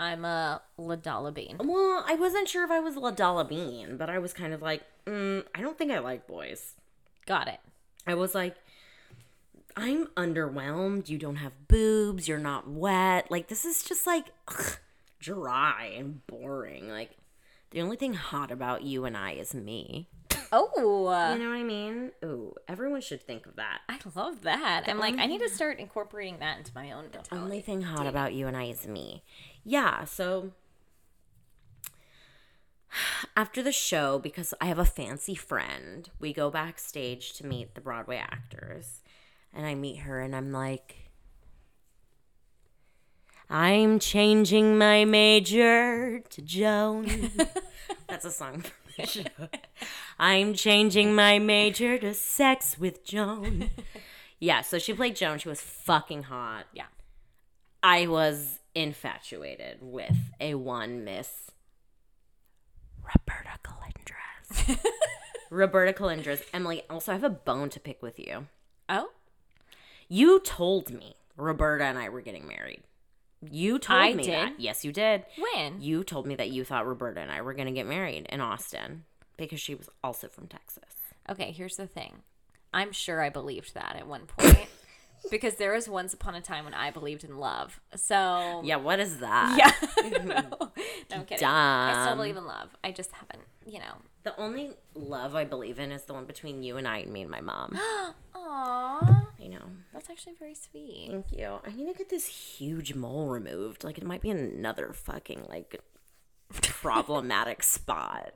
I'm 0.00 0.24
a 0.24 0.62
Ladala 0.78 1.32
bean. 1.32 1.58
well, 1.62 2.02
I 2.08 2.14
wasn't 2.16 2.48
sure 2.48 2.64
if 2.64 2.70
I 2.72 2.80
was 2.80 2.96
Ladala 2.96 3.46
Bean, 3.48 3.96
but 3.98 4.08
I 4.10 4.18
was 4.18 4.32
kind 4.32 4.52
of 4.54 4.62
like, 4.62 4.82
mm, 5.06 5.44
I 5.54 5.60
don't 5.60 5.76
think 5.78 5.92
I 5.92 5.98
like 6.00 6.26
boys. 6.26 6.74
Got 7.26 7.46
it. 7.48 7.60
I 8.06 8.14
was 8.14 8.34
like, 8.34 8.56
I'm 9.76 10.06
underwhelmed. 10.16 11.08
You 11.08 11.18
don't 11.18 11.36
have 11.36 11.52
boobs. 11.68 12.28
You're 12.28 12.38
not 12.38 12.68
wet. 12.68 13.30
Like, 13.30 13.48
this 13.48 13.64
is 13.64 13.82
just 13.82 14.06
like 14.06 14.26
ugh, 14.48 14.78
dry 15.20 15.94
and 15.96 16.26
boring. 16.26 16.88
Like, 16.88 17.12
the 17.70 17.80
only 17.80 17.96
thing 17.96 18.14
hot 18.14 18.50
about 18.50 18.82
you 18.82 19.04
and 19.04 19.16
I 19.16 19.32
is 19.32 19.54
me. 19.54 20.08
Oh, 20.52 20.70
You 21.32 21.38
know 21.38 21.50
what 21.50 21.56
I 21.58 21.62
mean? 21.62 22.10
Ooh, 22.24 22.54
everyone 22.66 23.00
should 23.00 23.22
think 23.22 23.46
of 23.46 23.54
that. 23.56 23.82
I 23.88 23.98
love 24.16 24.42
that. 24.42 24.84
I'm 24.88 24.98
like, 24.98 25.16
I 25.16 25.26
need 25.26 25.40
to 25.42 25.48
start 25.48 25.78
incorporating 25.78 26.40
that 26.40 26.58
into 26.58 26.72
my 26.74 26.90
own 26.90 27.04
mentality. 27.04 27.28
The 27.30 27.36
only 27.36 27.60
thing 27.60 27.82
hot 27.82 28.06
about 28.06 28.34
you 28.34 28.48
and 28.48 28.56
I 28.56 28.64
is 28.64 28.86
me. 28.88 29.22
Yeah, 29.64 30.04
so 30.06 30.50
after 33.36 33.62
the 33.62 33.72
show, 33.72 34.18
because 34.18 34.54
I 34.60 34.66
have 34.66 34.78
a 34.78 34.84
fancy 34.84 35.34
friend, 35.34 36.08
we 36.18 36.32
go 36.32 36.50
backstage 36.50 37.32
to 37.34 37.46
meet 37.46 37.74
the 37.74 37.80
Broadway 37.80 38.16
actors. 38.16 39.02
And 39.52 39.66
I 39.66 39.74
meet 39.74 40.00
her 40.00 40.20
and 40.20 40.34
I'm 40.34 40.52
like, 40.52 41.10
I'm 43.48 43.98
changing 43.98 44.78
my 44.78 45.04
major 45.04 46.20
to 46.20 46.42
Joan. 46.42 47.32
That's 48.08 48.24
a 48.24 48.30
song 48.30 48.62
from 48.62 48.72
the 48.96 49.06
show. 49.06 49.48
I'm 50.18 50.54
changing 50.54 51.14
my 51.14 51.40
major 51.40 51.98
to 51.98 52.14
sex 52.14 52.78
with 52.78 53.04
Joan. 53.04 53.70
Yeah, 54.42 54.62
so 54.62 54.78
she 54.78 54.94
played 54.94 55.16
Joan. 55.16 55.38
She 55.38 55.50
was 55.50 55.60
fucking 55.60 56.24
hot. 56.24 56.64
Yeah. 56.72 56.86
I 57.82 58.06
was 58.06 58.58
infatuated 58.74 59.78
with 59.82 60.16
a 60.40 60.54
one 60.54 61.04
Miss 61.04 61.49
Roberta 63.14 63.58
Colindrez. 63.64 64.78
Roberta 65.50 65.92
Colindrez. 65.92 66.42
Emily, 66.52 66.82
also 66.88 67.12
I 67.12 67.14
have 67.14 67.24
a 67.24 67.30
bone 67.30 67.68
to 67.70 67.80
pick 67.80 68.02
with 68.02 68.18
you. 68.18 68.46
Oh, 68.88 69.10
You 70.08 70.40
told 70.40 70.90
me 70.90 71.14
Roberta 71.36 71.84
and 71.84 71.98
I 71.98 72.08
were 72.08 72.20
getting 72.20 72.46
married. 72.46 72.82
You 73.50 73.78
told 73.78 74.00
I 74.00 74.12
me 74.12 74.24
did? 74.24 74.32
that. 74.34 74.60
Yes, 74.60 74.84
you 74.84 74.92
did. 74.92 75.24
when? 75.54 75.80
You 75.80 76.04
told 76.04 76.26
me 76.26 76.34
that 76.34 76.50
you 76.50 76.64
thought 76.64 76.86
Roberta 76.86 77.20
and 77.20 77.30
I 77.30 77.40
were 77.40 77.54
going 77.54 77.66
to 77.68 77.72
get 77.72 77.86
married 77.86 78.26
in 78.28 78.40
Austin 78.40 79.04
because 79.36 79.60
she 79.60 79.74
was 79.74 79.88
also 80.04 80.28
from 80.28 80.46
Texas. 80.46 80.84
Okay, 81.28 81.50
here's 81.52 81.76
the 81.76 81.86
thing. 81.86 82.16
I'm 82.74 82.92
sure 82.92 83.22
I 83.22 83.30
believed 83.30 83.74
that 83.74 83.96
at 83.96 84.06
one 84.06 84.26
point 84.26 84.68
because 85.30 85.56
there 85.56 85.72
was 85.72 85.88
once 85.88 86.14
upon 86.14 86.34
a 86.34 86.40
time 86.40 86.64
when 86.64 86.74
I 86.74 86.90
believed 86.90 87.24
in 87.24 87.38
love. 87.38 87.80
So 87.96 88.62
Yeah, 88.64 88.76
what 88.76 89.00
is 89.00 89.18
that? 89.18 89.56
yeah. 89.58 90.10
no, 90.10 90.18
no, 90.50 90.72
I'm 91.12 91.24
kidding. 91.24 91.44
I 91.46 92.02
still 92.04 92.16
believe 92.16 92.36
in 92.36 92.46
love. 92.46 92.76
I 92.84 92.92
just 92.92 93.10
haven't, 93.12 93.42
you 93.66 93.78
know. 93.80 93.96
The 94.22 94.38
only 94.38 94.72
love 94.94 95.34
I 95.34 95.44
believe 95.44 95.78
in 95.78 95.92
is 95.92 96.02
the 96.02 96.12
one 96.14 96.26
between 96.26 96.62
you 96.62 96.76
and 96.76 96.86
I 96.86 96.98
and 96.98 97.12
me 97.12 97.22
and 97.22 97.30
my 97.30 97.40
mom. 97.40 97.78
Aww, 98.34 99.26
I 99.42 99.46
know. 99.46 99.62
that's 99.92 100.10
actually 100.10 100.34
very 100.38 100.54
sweet. 100.54 101.08
Thank 101.10 101.32
you. 101.32 101.58
I 101.66 101.70
need 101.74 101.90
to 101.92 101.96
get 101.98 102.08
this 102.10 102.26
huge 102.26 102.94
mole 102.94 103.26
removed. 103.28 103.84
Like 103.84 103.98
it 103.98 104.04
might 104.04 104.20
be 104.22 104.30
another 104.30 104.92
fucking 104.92 105.46
like 105.48 105.80
problematic 106.52 107.62
spot. 107.62 108.32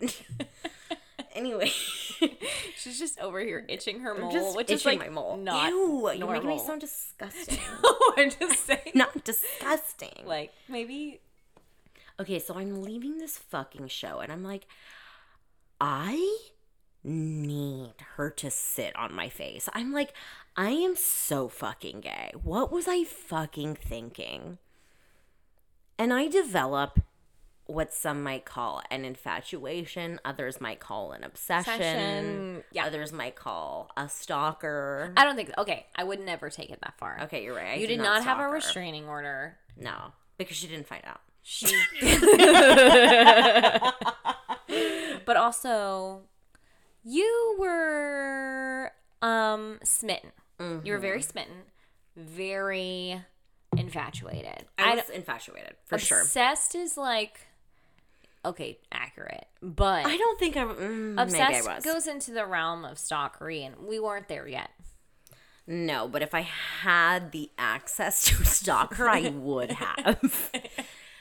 Anyway, 1.35 1.69
She's 2.77 2.99
just 2.99 3.19
over 3.21 3.41
here 3.41 3.65
itching 3.69 4.01
her 4.01 4.15
mole, 4.15 4.55
which 4.55 4.71
is 4.71 4.81
itching 4.85 4.99
like 4.99 5.09
my 5.09 5.15
mole. 5.15 5.37
not 5.37 5.71
Ew, 5.71 6.01
you're 6.01 6.27
making 6.27 6.27
me 6.27 6.29
normal. 6.57 6.59
sound 6.59 6.81
disgusting. 6.81 7.59
no, 7.83 7.95
I'm 8.17 8.31
just 8.31 8.65
saying. 8.67 8.93
Not 8.95 9.25
disgusting. 9.25 10.25
Like 10.25 10.53
maybe 10.69 11.21
Okay, 12.21 12.39
so 12.39 12.55
I'm 12.57 12.83
leaving 12.83 13.19
this 13.19 13.37
fucking 13.39 13.89
show 13.89 14.21
and 14.21 14.31
I'm 14.31 14.45
like, 14.45 14.67
I 15.81 16.39
need 17.03 17.95
her 18.17 18.31
to 18.31 18.51
sit 18.51 18.95
on 18.97 19.13
my 19.13 19.29
face. 19.29 19.69
I'm 19.73 19.93
like, 19.93 20.13
I 20.57 20.71
am 20.71 20.95
so 20.97 21.49
fucking 21.49 22.01
gay. 22.01 22.31
What 22.43 22.71
was 22.71 22.87
I 22.89 23.03
fucking 23.05 23.75
thinking? 23.75 24.59
And 25.99 26.13
I 26.13 26.29
develop 26.29 27.01
what 27.67 27.95
some 27.95 28.23
might 28.23 28.45
call 28.45 28.83
an 28.91 29.05
infatuation, 29.05 30.21
others 30.25 30.61
might 30.61 30.81
call 30.81 31.13
an 31.13 31.25
obsession, 31.25 32.63
yeah. 32.73 32.87
others 32.87 33.13
might 33.13 33.37
call 33.37 33.91
a 33.97 34.09
stalker. 34.09 35.13
I 35.17 35.25
don't 35.25 35.37
think. 35.37 35.51
Okay, 35.57 35.87
I 35.97 36.05
would 36.05 36.21
never 36.21 36.51
take 36.51 36.71
it 36.71 36.81
that 36.83 36.99
far. 36.99 37.21
okay, 37.23 37.43
you're 37.43 37.55
right. 37.55 37.73
I 37.73 37.75
you 37.75 37.87
did 37.87 37.97
did 37.97 38.03
not 38.03 38.25
have 38.25 38.39
a 38.39 38.43
her. 38.43 38.51
restraining 38.51 39.09
order. 39.09 39.57
No, 39.79 40.13
because 40.37 40.57
she 40.57 40.67
didn't 40.67 40.87
find 40.87 41.03
out. 41.07 41.21
She. 41.43 41.67
but 45.25 45.37
also, 45.37 46.23
you 47.03 47.57
were 47.59 48.93
um 49.23 49.79
smitten. 49.83 50.33
You 50.61 50.93
were 50.93 50.99
very 50.99 51.21
smitten, 51.21 51.55
very 52.17 53.21
infatuated. 53.77 54.65
I 54.79 54.93
I 54.93 54.95
was 54.95 55.11
infatuated 55.11 55.75
for 55.85 55.99
sure. 55.99 56.21
obsessed 56.21 56.75
is 56.75 56.97
like 56.97 57.41
okay, 58.45 58.79
accurate, 58.93 59.47
but 59.63 60.07
I 60.07 60.17
don't 60.17 60.39
think 60.39 60.57
I. 60.57 60.65
Mm, 60.65 61.19
I 61.19 61.23
obsessed 61.23 61.69
was. 61.69 61.85
goes 61.85 62.07
into 62.07 62.33
the 62.33 62.47
realm 62.47 62.85
of 62.85 62.99
stalkery, 62.99 63.65
and 63.67 63.87
we 63.87 63.99
weren't 64.01 64.29
there 64.29 64.47
yet. 64.49 64.71
no, 65.67 66.09
but 66.09 66.23
if 66.23 66.35
I 66.35 66.43
had 66.43 67.33
the 67.33 67.51
access 67.59 68.25
to 68.27 68.45
stalk 68.45 68.95
her, 68.95 69.09
I 69.09 69.29
would 69.31 69.73
have. 69.73 70.51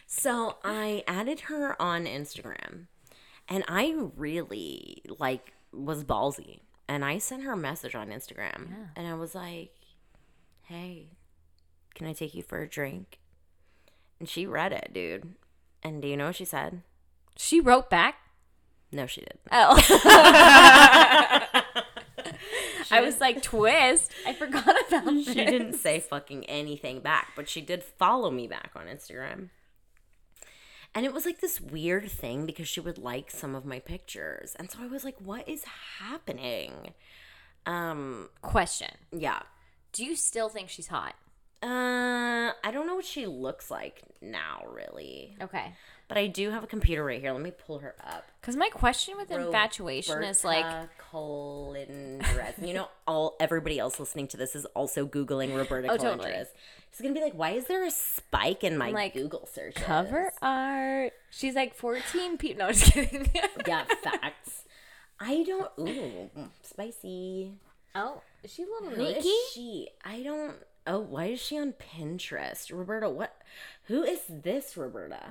so 0.07 0.57
I 0.63 1.03
added 1.07 1.41
her 1.41 1.81
on 1.81 2.05
Instagram, 2.05 2.87
and 3.47 3.63
I 3.67 3.95
really 4.15 5.01
like 5.19 5.53
was 5.71 6.03
ballsy, 6.03 6.59
and 6.87 7.03
I 7.05 7.17
sent 7.17 7.43
her 7.43 7.53
a 7.53 7.57
message 7.57 7.95
on 7.95 8.09
Instagram, 8.09 8.67
and 8.95 9.07
I 9.07 9.13
was 9.13 9.33
like, 9.35 9.71
"Hey, 10.63 11.07
can 11.95 12.07
I 12.07 12.13
take 12.13 12.33
you 12.33 12.43
for 12.43 12.61
a 12.61 12.67
drink?" 12.69 13.19
And 14.19 14.29
she 14.29 14.45
read 14.45 14.71
it, 14.71 14.91
dude. 14.93 15.33
And 15.81 16.01
do 16.01 16.07
you 16.07 16.15
know 16.15 16.27
what 16.27 16.35
she 16.37 16.45
said? 16.45 16.81
She 17.35 17.59
wrote 17.59 17.89
back. 17.89 18.15
No, 18.91 19.05
she 19.07 19.21
didn't. 19.21 19.39
Oh. 19.51 19.79
I 22.91 23.01
was 23.01 23.19
like, 23.19 23.41
twist. 23.41 24.11
I 24.27 24.33
forgot 24.33 24.75
about 24.87 25.05
this. 25.05 25.25
she 25.25 25.33
didn't 25.33 25.73
say 25.73 25.99
fucking 25.99 26.45
anything 26.45 26.99
back, 26.99 27.29
but 27.35 27.49
she 27.49 27.59
did 27.61 27.83
follow 27.83 28.29
me 28.29 28.47
back 28.47 28.71
on 28.75 28.85
Instagram. 28.85 29.49
And 30.95 31.05
it 31.05 31.13
was 31.13 31.25
like 31.25 31.41
this 31.41 31.59
weird 31.59 32.09
thing 32.11 32.45
because 32.45 32.67
she 32.67 32.79
would 32.79 32.99
like 32.99 33.31
some 33.31 33.55
of 33.55 33.65
my 33.65 33.79
pictures. 33.79 34.55
And 34.59 34.69
so 34.69 34.77
I 34.81 34.87
was 34.87 35.03
like, 35.03 35.15
what 35.19 35.49
is 35.49 35.63
happening? 35.99 36.93
Um, 37.65 38.29
Question. 38.43 38.91
yeah. 39.11 39.39
Do 39.91 40.05
you 40.05 40.15
still 40.15 40.49
think 40.49 40.69
she's 40.69 40.87
hot? 40.87 41.15
Uh, 41.63 42.51
I 42.63 42.71
don't 42.71 42.85
know 42.85 42.95
what 42.95 43.05
she 43.05 43.25
looks 43.25 43.71
like 43.71 44.03
now, 44.21 44.63
really. 44.71 45.35
Okay. 45.41 45.73
But 46.13 46.20
I 46.20 46.27
do 46.27 46.51
have 46.51 46.63
a 46.63 46.67
computer 46.67 47.03
right 47.03 47.20
here. 47.20 47.32
Let 47.32 47.41
me 47.41 47.51
pull 47.51 47.79
her 47.79 47.96
up. 48.05 48.25
Because 48.39 48.55
my 48.55 48.70
question 48.70 49.15
with 49.17 49.32
infatuation 49.32 50.22
is 50.24 50.43
like, 50.43 50.63
Roberta 50.65 50.89
Colindrez. 51.12 52.67
you 52.67 52.74
know, 52.74 52.89
all 53.08 53.36
everybody 53.39 53.79
else 53.79 54.00
listening 54.00 54.27
to 54.27 54.38
this 54.38 54.55
is 54.55 54.65
also 54.75 55.05
googling 55.08 55.55
Roberta 55.55 55.88
Oh, 55.89 55.98
Colindrez. 55.98 56.01
totally. 56.01 56.46
She's 56.91 57.01
gonna 57.01 57.15
be 57.15 57.22
like, 57.22 57.34
"Why 57.34 57.51
is 57.51 57.65
there 57.65 57.84
a 57.84 57.89
spike 57.89 58.63
in 58.63 58.77
my 58.77 58.91
Like, 58.91 59.13
Google 59.13 59.48
search?" 59.51 59.74
cover 59.75 60.32
art. 60.43 61.13
She's 61.32 61.55
like 61.55 61.74
14 61.74 62.38
people. 62.38 62.60
No, 62.60 62.67
I'm 62.67 62.74
just 62.74 62.91
kidding. 62.93 63.32
Yeah, 63.67 63.86
facts. 64.03 64.65
I 65.20 65.43
don't. 65.43 65.72
Ooh, 65.79 66.29
spicy. 66.62 67.53
oh, 67.96 68.22
is 68.43 68.53
she 68.53 68.63
a 68.63 68.65
little 68.67 68.89
Who 68.89 69.01
is 69.05 69.15
naked? 69.25 69.32
she? 69.53 69.89
I 70.05 70.22
don't. 70.22 70.58
Oh, 70.86 71.00
why 71.00 71.25
is 71.27 71.39
she 71.41 71.58
on 71.58 71.74
Pinterest? 71.74 72.72
Roberta, 72.72 73.10
what? 73.10 73.36
Who 73.86 74.03
is 74.03 74.20
this 74.29 74.75
Roberta? 74.77 75.22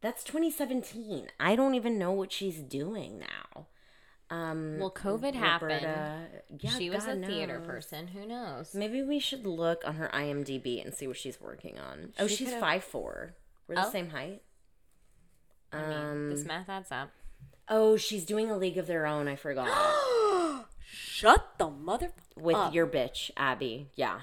That's 0.00 0.24
2017. 0.24 1.26
I 1.38 1.56
don't 1.56 1.74
even 1.74 1.98
know 1.98 2.12
what 2.12 2.32
she's 2.32 2.60
doing 2.60 3.18
now. 3.20 3.66
Um, 4.30 4.78
Well, 4.78 4.92
COVID 4.92 5.34
happened. 5.34 5.82
Yeah, 6.58 6.70
she 6.70 6.88
was 6.88 7.04
God 7.04 7.18
a 7.18 7.26
theater 7.26 7.60
person. 7.60 8.08
Who 8.08 8.24
knows? 8.26 8.74
Maybe 8.74 9.02
we 9.02 9.18
should 9.18 9.44
look 9.44 9.82
on 9.84 9.96
her 9.96 10.08
IMDb 10.14 10.82
and 10.84 10.94
see 10.94 11.06
what 11.06 11.16
she's 11.16 11.40
working 11.40 11.78
on. 11.78 12.12
Oh, 12.18 12.26
She 12.28 12.36
she's 12.36 12.48
could've- 12.48 12.60
five 12.60 12.84
four. 12.84 13.34
We're 13.66 13.74
the 13.74 13.86
Oh. 13.88 13.90
same 13.90 14.10
height. 14.10 14.42
I 15.72 15.82
mean, 15.86 15.92
Um, 15.98 16.30
this 16.30 16.44
math 16.44 16.68
adds 16.68 16.90
up. 16.92 17.10
oh, 17.68 17.96
she's 17.96 18.24
doing 18.24 18.50
a 18.50 18.56
League 18.56 18.78
of 18.78 18.86
Their 18.86 19.04
Own. 19.06 19.26
I 19.28 19.36
forgot. 19.36 19.68
Shut 20.86 21.58
the 21.58 21.68
mother. 21.68 22.12
With 22.36 22.56
up. 22.56 22.72
your 22.72 22.86
bitch, 22.86 23.30
Abbi. 23.36 23.86
Yeah. 23.96 24.20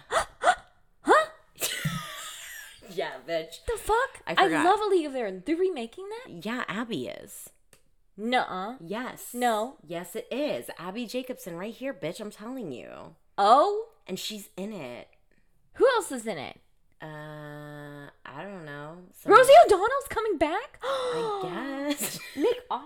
yeah, 2.90 3.17
bitch. 3.28 3.66
The 3.68 3.78
fuck? 3.78 4.22
I 4.26 4.36
I, 4.38 4.48
love 4.64 4.80
a 4.82 4.86
League 4.86 5.06
of 5.06 5.14
Their 5.14 5.28
Own. 5.28 5.44
They're 5.46 5.56
remaking 5.56 6.06
that? 6.10 6.46
Yeah, 6.46 6.64
Abbi 6.68 7.08
is. 7.08 7.50
Nuh-uh. 8.18 8.76
Yes. 8.84 9.30
No. 9.34 9.76
Yes, 9.86 10.16
it 10.16 10.28
is. 10.32 10.70
Abbi 10.80 11.06
Jacobson, 11.06 11.56
right 11.56 11.74
here, 11.74 11.94
bitch. 11.94 12.20
I'm 12.20 12.32
telling 12.32 12.72
you. 12.72 13.16
Oh, 13.38 13.88
And 14.08 14.18
she's 14.18 14.50
in 14.58 14.72
it. 14.74 15.08
who 15.74 15.88
else 15.90 16.12
is 16.12 16.26
in 16.26 16.38
it? 16.40 16.60
Uh, 17.02 18.10
I 18.26 18.42
don't 18.44 18.66
know. 18.66 18.98
Some- 19.14 19.32
Rosie 19.32 19.52
O'Donnell's 19.66 20.08
coming 20.10 20.38
back. 20.38 20.80
I 20.84 21.86
guess. 21.90 22.20
Nick 22.36 22.68
Offerman. 22.70 22.84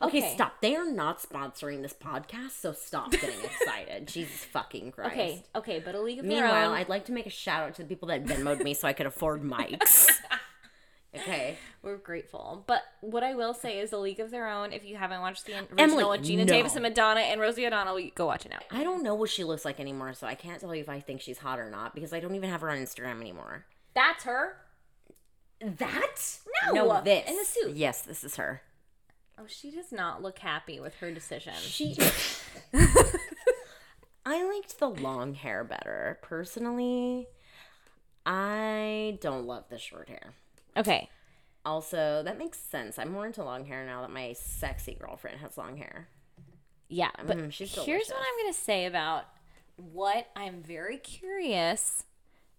Okay, 0.02 0.34
stop. 0.34 0.60
They 0.60 0.76
are 0.76 0.84
not 0.90 1.20
sponsoring 1.22 1.80
this 1.82 1.92
podcast, 1.94 2.50
so 2.60 2.72
stop 2.72 3.10
getting 3.10 3.40
excited. 3.44 4.06
Jesus 4.06 4.44
fucking 4.44 4.92
Christ. 4.92 5.12
Okay, 5.12 5.42
okay, 5.56 5.82
but 5.84 5.94
a 5.94 6.00
league 6.00 6.18
of 6.18 6.26
their 6.26 6.42
Meanwhile, 6.42 6.70
own. 6.70 6.74
I'd 6.76 6.88
like 6.88 7.06
to 7.06 7.12
make 7.12 7.26
a 7.26 7.30
shout 7.30 7.62
out 7.68 7.74
to 7.76 7.82
the 7.82 7.88
people 7.88 8.08
that 8.08 8.24
Venmoed 8.24 8.62
me 8.62 8.74
so 8.74 8.86
I 8.86 8.92
could 8.92 9.06
afford 9.06 9.42
mics. 9.42 10.08
okay. 11.16 11.56
We're 11.82 11.96
grateful. 11.96 12.64
But 12.66 12.82
what 13.00 13.22
I 13.22 13.34
will 13.34 13.54
say 13.54 13.78
is 13.78 13.92
a 13.92 13.98
league 13.98 14.20
of 14.20 14.30
their 14.30 14.48
own. 14.48 14.72
If 14.72 14.84
you 14.84 14.96
haven't 14.96 15.20
watched 15.20 15.46
the 15.46 15.52
original 15.54 15.78
Emily, 15.78 16.04
with 16.04 16.22
Geena 16.22 16.38
no. 16.38 16.44
Davis 16.46 16.74
and 16.74 16.82
Madonna 16.82 17.20
and 17.20 17.40
Rosie 17.40 17.66
O'Donnell, 17.66 18.00
go 18.14 18.26
watch 18.26 18.46
it 18.46 18.50
now. 18.50 18.58
I 18.70 18.82
don't 18.82 19.02
know 19.02 19.14
what 19.14 19.30
she 19.30 19.44
looks 19.44 19.64
like 19.64 19.80
anymore, 19.80 20.14
so 20.14 20.26
I 20.26 20.34
can't 20.34 20.60
tell 20.60 20.74
you 20.74 20.80
if 20.80 20.88
I 20.88 21.00
think 21.00 21.20
she's 21.20 21.38
hot 21.38 21.58
or 21.58 21.70
not 21.70 21.94
because 21.94 22.12
I 22.12 22.20
don't 22.20 22.34
even 22.34 22.50
have 22.50 22.60
her 22.62 22.70
on 22.70 22.78
Instagram 22.78 23.20
anymore. 23.20 23.66
That's 23.94 24.24
her. 24.24 24.56
That? 25.60 26.38
No, 26.66 26.72
No, 26.72 27.00
this. 27.02 27.28
in 27.28 27.36
the 27.36 27.44
suit. 27.44 27.76
Yes, 27.76 28.02
this 28.02 28.24
is 28.24 28.36
her. 28.36 28.62
Oh, 29.38 29.44
she 29.46 29.70
does 29.70 29.92
not 29.92 30.22
look 30.22 30.38
happy 30.38 30.78
with 30.78 30.94
her 30.96 31.10
decision. 31.10 31.54
She. 31.58 31.96
I 34.26 34.42
liked 34.42 34.78
the 34.78 34.88
long 34.88 35.34
hair 35.34 35.64
better. 35.64 36.18
Personally, 36.22 37.26
I 38.24 39.18
don't 39.20 39.46
love 39.46 39.64
the 39.68 39.78
short 39.78 40.08
hair. 40.08 40.34
Okay. 40.76 41.08
Also, 41.64 42.22
that 42.24 42.38
makes 42.38 42.58
sense. 42.58 42.98
I'm 42.98 43.10
more 43.10 43.26
into 43.26 43.42
long 43.42 43.64
hair 43.64 43.86
now 43.86 44.02
that 44.02 44.10
my 44.10 44.32
sexy 44.34 44.94
girlfriend 45.00 45.40
has 45.40 45.56
long 45.56 45.76
hair. 45.78 46.08
Yeah, 46.88 47.10
but 47.26 47.38
Mm, 47.38 47.52
she's 47.52 47.70
here's 47.74 47.84
delicious. 47.86 48.10
what 48.10 48.18
I'm 48.20 48.42
going 48.44 48.52
to 48.52 48.58
say 48.60 48.84
about 48.86 49.24
what 49.76 50.28
I'm 50.36 50.62
very 50.62 50.98
curious 50.98 52.04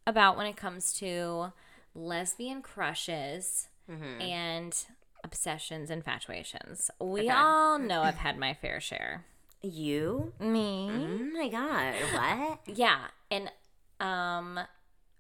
about 0.08 0.38
when 0.38 0.48
it 0.48 0.58
comes 0.58 0.94
to 1.00 1.52
lesbian 1.94 2.62
crushes 2.62 3.68
Mm-hmm. 3.90 4.20
and 4.22 4.86
obsessions, 5.24 5.92
infatuations. 5.92 6.90
We 7.00 7.22
Okay. 7.22 7.30
all 7.30 7.78
know 7.78 8.02
I've 8.02 8.16
had 8.18 8.36
my 8.40 8.56
fair 8.56 8.80
share. 8.82 9.24
You? 9.62 10.34
Me? 10.40 10.90
Oh 10.92 11.30
my 11.38 11.48
god, 11.50 11.94
what? 12.14 12.60
Yeah, 12.78 13.06
and 13.30 13.52
um, 14.00 14.60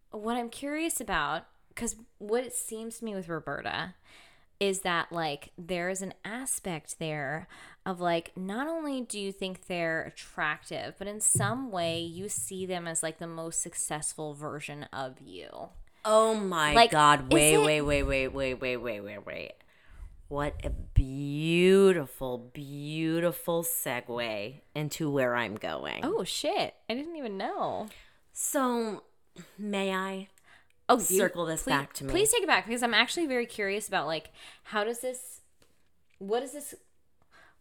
what 0.10 0.36
I'm 0.36 0.50
curious 0.50 1.00
about, 1.00 1.46
because 1.76 1.96
what 2.18 2.44
it 2.44 2.54
seems 2.54 3.00
to 3.00 3.06
me 3.06 3.14
with 3.14 3.28
Roberta 3.30 3.94
is 4.60 4.80
that 4.82 5.12
like 5.12 5.52
there 5.58 5.90
is 5.90 6.02
an 6.02 6.14
aspect 6.24 6.98
there 6.98 7.48
of 7.86 8.00
like 8.00 8.32
not 8.38 8.68
only 8.68 9.02
do 9.02 9.20
you 9.20 9.32
think 9.32 9.68
they're 9.68 10.02
attractive, 10.04 10.96
but 10.98 11.08
in 11.08 11.20
some 11.20 11.72
way 11.72 12.00
you 12.00 12.30
see 12.30 12.66
them 12.66 12.88
as 12.88 13.04
like 13.04 13.20
the 13.20 13.28
most 13.28 13.62
successful 13.62 14.34
version 14.34 14.84
of 14.94 15.20
you. 15.22 15.50
Oh 16.06 16.36
my 16.36 16.74
Like, 16.74 16.92
god, 16.92 17.34
wait, 17.34 17.56
it- 17.56 17.66
wait, 17.66 17.82
wait, 17.82 18.04
wait, 18.04 18.28
wait, 18.30 18.54
wait, 18.56 18.78
wait, 18.78 19.00
wait, 19.02 19.26
wait. 19.26 19.52
What 20.28 20.56
a 20.64 20.70
beautiful, 20.70 22.50
beautiful 22.54 23.62
segue 23.64 24.62
into 24.74 25.10
where 25.12 25.36
I'm 25.36 25.56
going. 25.56 26.02
Oh 26.04 26.24
shit! 26.24 26.74
I 26.90 26.94
didn't 26.96 27.16
even 27.16 27.38
know. 27.38 27.90
So, 28.34 29.04
may 29.58 29.94
I? 29.94 30.30
Oh, 30.88 31.00
Circle 31.00 31.46
this 31.46 31.64
please, 31.64 31.72
back 31.72 31.94
to 31.94 32.04
me. 32.04 32.12
Please 32.12 32.32
take 32.32 32.44
it 32.44 32.48
back 32.48 32.68
because 32.68 32.84
I'm 32.84 32.94
actually 32.94 33.26
very 33.26 33.46
curious 33.46 33.88
about 33.88 34.06
like 34.08 34.32
how 34.64 34.84
does 34.84 35.00
this, 35.00 35.42
what 36.20 36.44
is 36.44 36.54
this, 36.54 36.76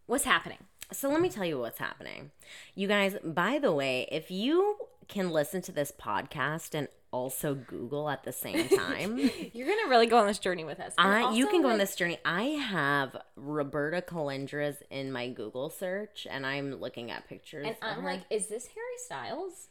what's 0.07 0.25
happening? 0.25 0.59
So, 0.93 1.09
let 1.09 1.23
me 1.23 1.31
tell 1.31 1.47
you 1.47 1.59
what's 1.59 1.79
happening. 1.79 2.31
You 2.75 2.87
guys, 2.89 3.17
by 3.25 3.59
the 3.59 3.73
way, 3.73 4.07
if 4.13 4.31
you 4.31 4.77
can 5.09 5.31
listen 5.31 5.63
to 5.63 5.73
this 5.73 5.91
podcast 5.91 6.75
and 6.75 6.89
also 7.11 7.55
Google 7.55 8.11
at 8.11 8.25
the 8.25 8.33
same 8.33 8.69
time, 8.77 9.19
You're 9.53 9.69
gonna 9.69 9.89
really 9.89 10.07
go 10.07 10.19
on 10.19 10.27
this 10.27 10.39
journey 10.39 10.65
with 10.65 10.81
us. 10.81 10.93
I, 10.99 11.33
you 11.33 11.47
can 11.47 11.63
go 11.63 11.71
on 11.71 11.79
this 11.79 11.97
journey. 11.97 12.19
I 12.25 12.43
have 12.43 13.17
Roberta 13.37 14.03
Colindrez 14.03 14.77
in 14.91 15.13
my 15.13 15.29
Google 15.29 15.71
search, 15.71 16.27
and 16.29 16.45
I'm 16.45 16.75
looking 16.81 17.11
at 17.11 17.29
pictures. 17.29 17.67
And 17.67 17.77
I'm 17.81 18.03
her. 18.03 18.11
like, 18.11 18.23
is 18.31 18.49
this 18.49 18.67
Harry 18.67 18.99
Styles? 18.99 19.69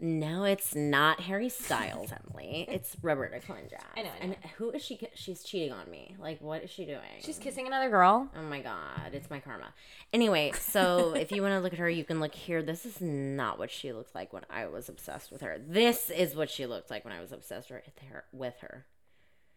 No, 0.00 0.44
it's 0.44 0.76
not 0.76 1.20
Harry 1.22 1.48
Styles, 1.48 2.12
Emily. 2.12 2.64
It's 2.68 2.96
Roberta 3.02 3.40
Colindrez. 3.40 3.80
I 3.96 4.02
know, 4.02 4.10
I 4.20 4.24
And 4.24 4.36
who 4.56 4.70
is 4.70 4.80
she? 4.84 5.00
She's 5.14 5.42
cheating 5.42 5.72
on 5.72 5.90
me. 5.90 6.14
Like, 6.20 6.40
what 6.40 6.62
is 6.62 6.70
she 6.70 6.84
doing? 6.84 7.00
She's 7.20 7.38
kissing 7.38 7.66
another 7.66 7.90
girl. 7.90 8.28
Oh 8.36 8.42
my 8.42 8.60
god, 8.60 9.12
it's 9.12 9.28
my 9.28 9.40
karma. 9.40 9.74
Anyway, 10.12 10.52
so 10.58 11.14
if 11.16 11.32
you 11.32 11.42
want 11.42 11.54
to 11.54 11.60
look 11.60 11.72
at 11.72 11.80
her, 11.80 11.88
you 11.90 12.04
can 12.04 12.20
look 12.20 12.34
here. 12.34 12.62
This 12.62 12.86
is 12.86 13.00
not 13.00 13.58
what 13.58 13.72
she 13.72 13.92
looked 13.92 14.14
like 14.14 14.32
when 14.32 14.44
I 14.48 14.66
was 14.66 14.88
obsessed 14.88 15.32
with 15.32 15.40
her. 15.40 15.58
This 15.58 16.10
is 16.10 16.36
what 16.36 16.48
she 16.48 16.64
looked 16.66 16.90
like 16.90 17.04
when 17.04 17.12
I 17.12 17.20
was 17.20 17.32
obsessed 17.32 17.68
with 17.70 17.82
her. 18.10 18.24
With 18.32 18.54
her. 18.60 18.86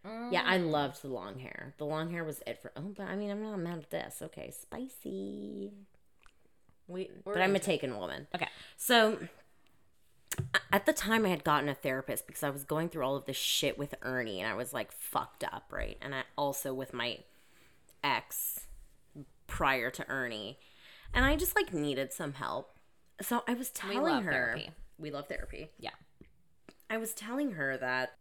Yeah, 0.04 0.42
I 0.44 0.58
Mm. 0.58 0.72
loved 0.72 1.04
the 1.04 1.10
long 1.10 1.38
hair. 1.38 1.76
The 1.78 1.86
long 1.86 2.10
hair 2.10 2.24
was 2.24 2.42
it 2.48 2.60
for. 2.60 2.72
Oh, 2.76 2.94
but 2.98 3.04
I 3.08 3.16
mean, 3.16 3.30
I'm 3.30 3.44
not 3.44 3.60
mad 3.60 3.78
at 3.78 3.92
this. 3.92 4.24
Okay, 4.24 4.50
spicy. 4.50 5.72
We, 6.88 7.12
but 7.24 7.40
I'm 7.40 7.56
a 7.56 7.60
taken 7.60 7.96
woman. 7.96 8.26
Okay. 8.34 8.48
So 8.76 9.20
at 10.72 10.86
the 10.86 10.94
time 10.94 11.26
I 11.26 11.30
had 11.30 11.44
gotten 11.44 11.70
a 11.70 11.76
therapist 11.76 12.28
because 12.28 12.44
I 12.44 12.50
was 12.50 12.64
going 12.64 12.90
through 12.90 13.04
all 13.04 13.16
of 13.16 13.26
this 13.26 13.38
shit 13.38 13.78
with 13.78 13.96
Ernie 14.02 14.40
and 14.40 14.50
I 14.50 14.56
was 14.56 14.74
like 14.74 14.92
fucked 14.92 15.44
up, 15.44 15.66
right? 15.72 15.98
And 16.02 16.16
I 16.16 16.24
also 16.38 16.74
with 16.74 16.94
my 16.94 17.20
ex 18.04 18.62
prior 19.48 19.90
to 19.92 20.08
Ernie. 20.10 20.58
And 21.14 21.26
I 21.26 21.36
just 21.36 21.56
like 21.56 21.74
needed 21.74 22.14
some 22.14 22.34
help. 22.34 22.78
So 23.22 23.44
I 23.48 23.54
was 23.54 23.70
telling 23.70 24.02
love 24.02 24.24
her 24.24 24.32
therapy. 24.32 24.70
we 24.98 25.12
love 25.12 25.28
therapy. 25.28 25.70
Yeah. 25.78 25.92
I 26.90 26.98
was 26.98 27.14
telling 27.14 27.52
her 27.54 27.78
that 27.78 28.14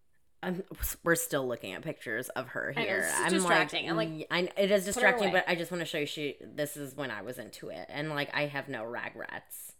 I'm, 0.42 0.62
we're 1.04 1.14
still 1.16 1.46
looking 1.46 1.72
at 1.72 1.82
pictures 1.82 2.28
of 2.30 2.48
her 2.48 2.72
here. 2.72 3.08
I'm 3.14 3.30
distracting. 3.30 3.88
I'm 3.88 3.96
like, 3.96 4.08
like, 4.08 4.26
y- 4.30 4.48
I, 4.56 4.60
it 4.60 4.70
is 4.70 4.84
distracting, 4.84 5.32
but 5.32 5.44
I 5.46 5.54
just 5.54 5.70
want 5.70 5.80
to 5.80 5.84
show 5.86 5.98
you. 5.98 6.06
She, 6.06 6.36
this 6.42 6.76
is 6.76 6.96
when 6.96 7.10
I 7.10 7.20
was 7.22 7.38
into 7.38 7.68
it, 7.68 7.86
and 7.90 8.08
like 8.10 8.30
I 8.34 8.46
have 8.46 8.68
no 8.68 8.82
regrets. 8.84 9.72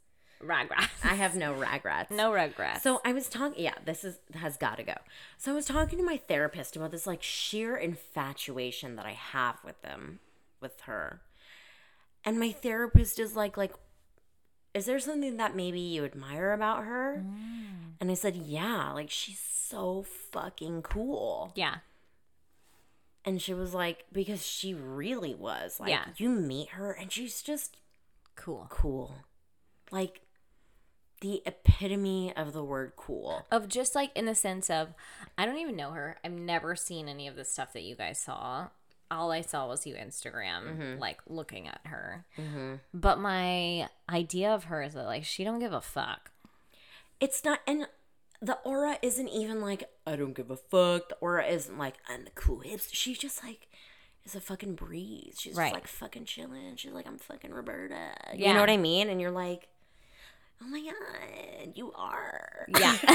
Ragrats. 0.44 0.88
I 1.04 1.14
have 1.14 1.36
no 1.36 1.52
regrets. 1.52 2.10
no 2.10 2.32
regrets. 2.32 2.82
So 2.82 3.00
I 3.04 3.12
was 3.12 3.28
talking. 3.28 3.62
Yeah, 3.62 3.74
this 3.84 4.04
is 4.04 4.18
has 4.34 4.56
got 4.56 4.76
to 4.78 4.82
go. 4.82 4.94
So 5.38 5.52
I 5.52 5.54
was 5.54 5.66
talking 5.66 5.98
to 5.98 6.04
my 6.04 6.16
therapist 6.16 6.76
about 6.76 6.90
this 6.92 7.06
like 7.06 7.22
sheer 7.22 7.76
infatuation 7.76 8.96
that 8.96 9.04
I 9.06 9.12
have 9.12 9.56
with 9.64 9.80
them, 9.82 10.20
with 10.60 10.80
her, 10.82 11.20
and 12.24 12.40
my 12.40 12.52
therapist 12.52 13.18
is 13.18 13.36
like, 13.36 13.56
like, 13.56 13.74
is 14.72 14.86
there 14.86 14.98
something 14.98 15.36
that 15.36 15.54
maybe 15.54 15.80
you 15.80 16.04
admire 16.04 16.52
about 16.52 16.84
her? 16.84 17.22
Mm. 17.26 17.96
And 18.00 18.10
I 18.10 18.14
said, 18.14 18.36
yeah, 18.36 18.92
like 18.92 19.10
she's 19.10 19.38
so 19.40 20.02
fucking 20.32 20.82
cool. 20.82 21.52
yeah. 21.54 21.76
And 23.22 23.42
she 23.42 23.52
was 23.52 23.74
like, 23.74 24.06
because 24.12 24.46
she 24.46 24.72
really 24.72 25.34
was. 25.34 25.78
Like, 25.78 25.90
Yeah. 25.90 26.04
you 26.16 26.30
meet 26.30 26.70
her 26.70 26.90
and 26.92 27.12
she's 27.12 27.42
just 27.42 27.76
Cool. 28.34 28.66
cool. 28.70 29.14
Like, 29.90 30.22
the 31.20 31.42
epitome 31.44 32.32
of 32.36 32.52
the 32.52 32.64
word 32.64 32.92
cool. 32.96 33.46
Of 33.50 33.68
just 33.68 33.94
like 33.94 34.10
in 34.14 34.26
the 34.26 34.34
sense 34.34 34.70
of, 34.70 34.94
I 35.36 35.46
don't 35.46 35.58
even 35.58 35.76
know 35.76 35.90
her. 35.90 36.18
I've 36.24 36.32
never 36.32 36.74
seen 36.74 37.08
any 37.08 37.28
of 37.28 37.36
the 37.36 37.44
stuff 37.44 37.72
that 37.74 37.82
you 37.82 37.94
guys 37.94 38.18
saw. 38.18 38.68
All 39.10 39.32
I 39.32 39.40
saw 39.40 39.66
was 39.66 39.86
you 39.86 39.94
Instagram, 39.94 40.62
mm-hmm. 40.62 40.98
like 40.98 41.18
looking 41.26 41.66
at 41.66 41.80
her. 41.84 42.24
Mm-hmm. 42.38 42.74
But 42.94 43.18
my 43.18 43.88
idea 44.08 44.50
of 44.50 44.64
her 44.64 44.82
is 44.82 44.94
that 44.94 45.04
like 45.04 45.24
she 45.24 45.44
don't 45.44 45.58
give 45.58 45.72
a 45.72 45.80
fuck. 45.80 46.30
It's 47.18 47.44
not, 47.44 47.60
and 47.66 47.86
the 48.40 48.54
aura 48.64 48.98
isn't 49.02 49.28
even 49.28 49.60
like, 49.60 49.90
I 50.06 50.16
don't 50.16 50.34
give 50.34 50.50
a 50.50 50.56
fuck. 50.56 51.10
The 51.10 51.16
aura 51.20 51.46
isn't 51.46 51.76
like, 51.76 51.96
I'm 52.08 52.24
the 52.24 52.30
cool 52.30 52.60
hips. 52.60 52.88
She's 52.92 53.18
just 53.18 53.44
like, 53.44 53.68
is 54.24 54.34
a 54.34 54.40
fucking 54.40 54.74
breeze. 54.74 55.36
She's 55.38 55.54
Right. 55.54 55.66
just 55.66 55.74
like 55.74 55.86
fucking 55.86 56.24
chilling. 56.24 56.76
She's 56.76 56.92
like, 56.92 57.06
I'm 57.06 57.18
fucking 57.18 57.52
Roberta. 57.52 58.12
You 58.34 58.54
know 58.54 58.60
what 58.60 58.70
I 58.70 58.76
mean? 58.76 59.08
And 59.08 59.20
you're 59.20 59.30
like, 59.30 59.68
oh 60.62 60.66
my 60.68 60.80
God, 60.80 61.72
you 61.74 61.92
are. 61.96 62.66
Yeah. 62.68 62.96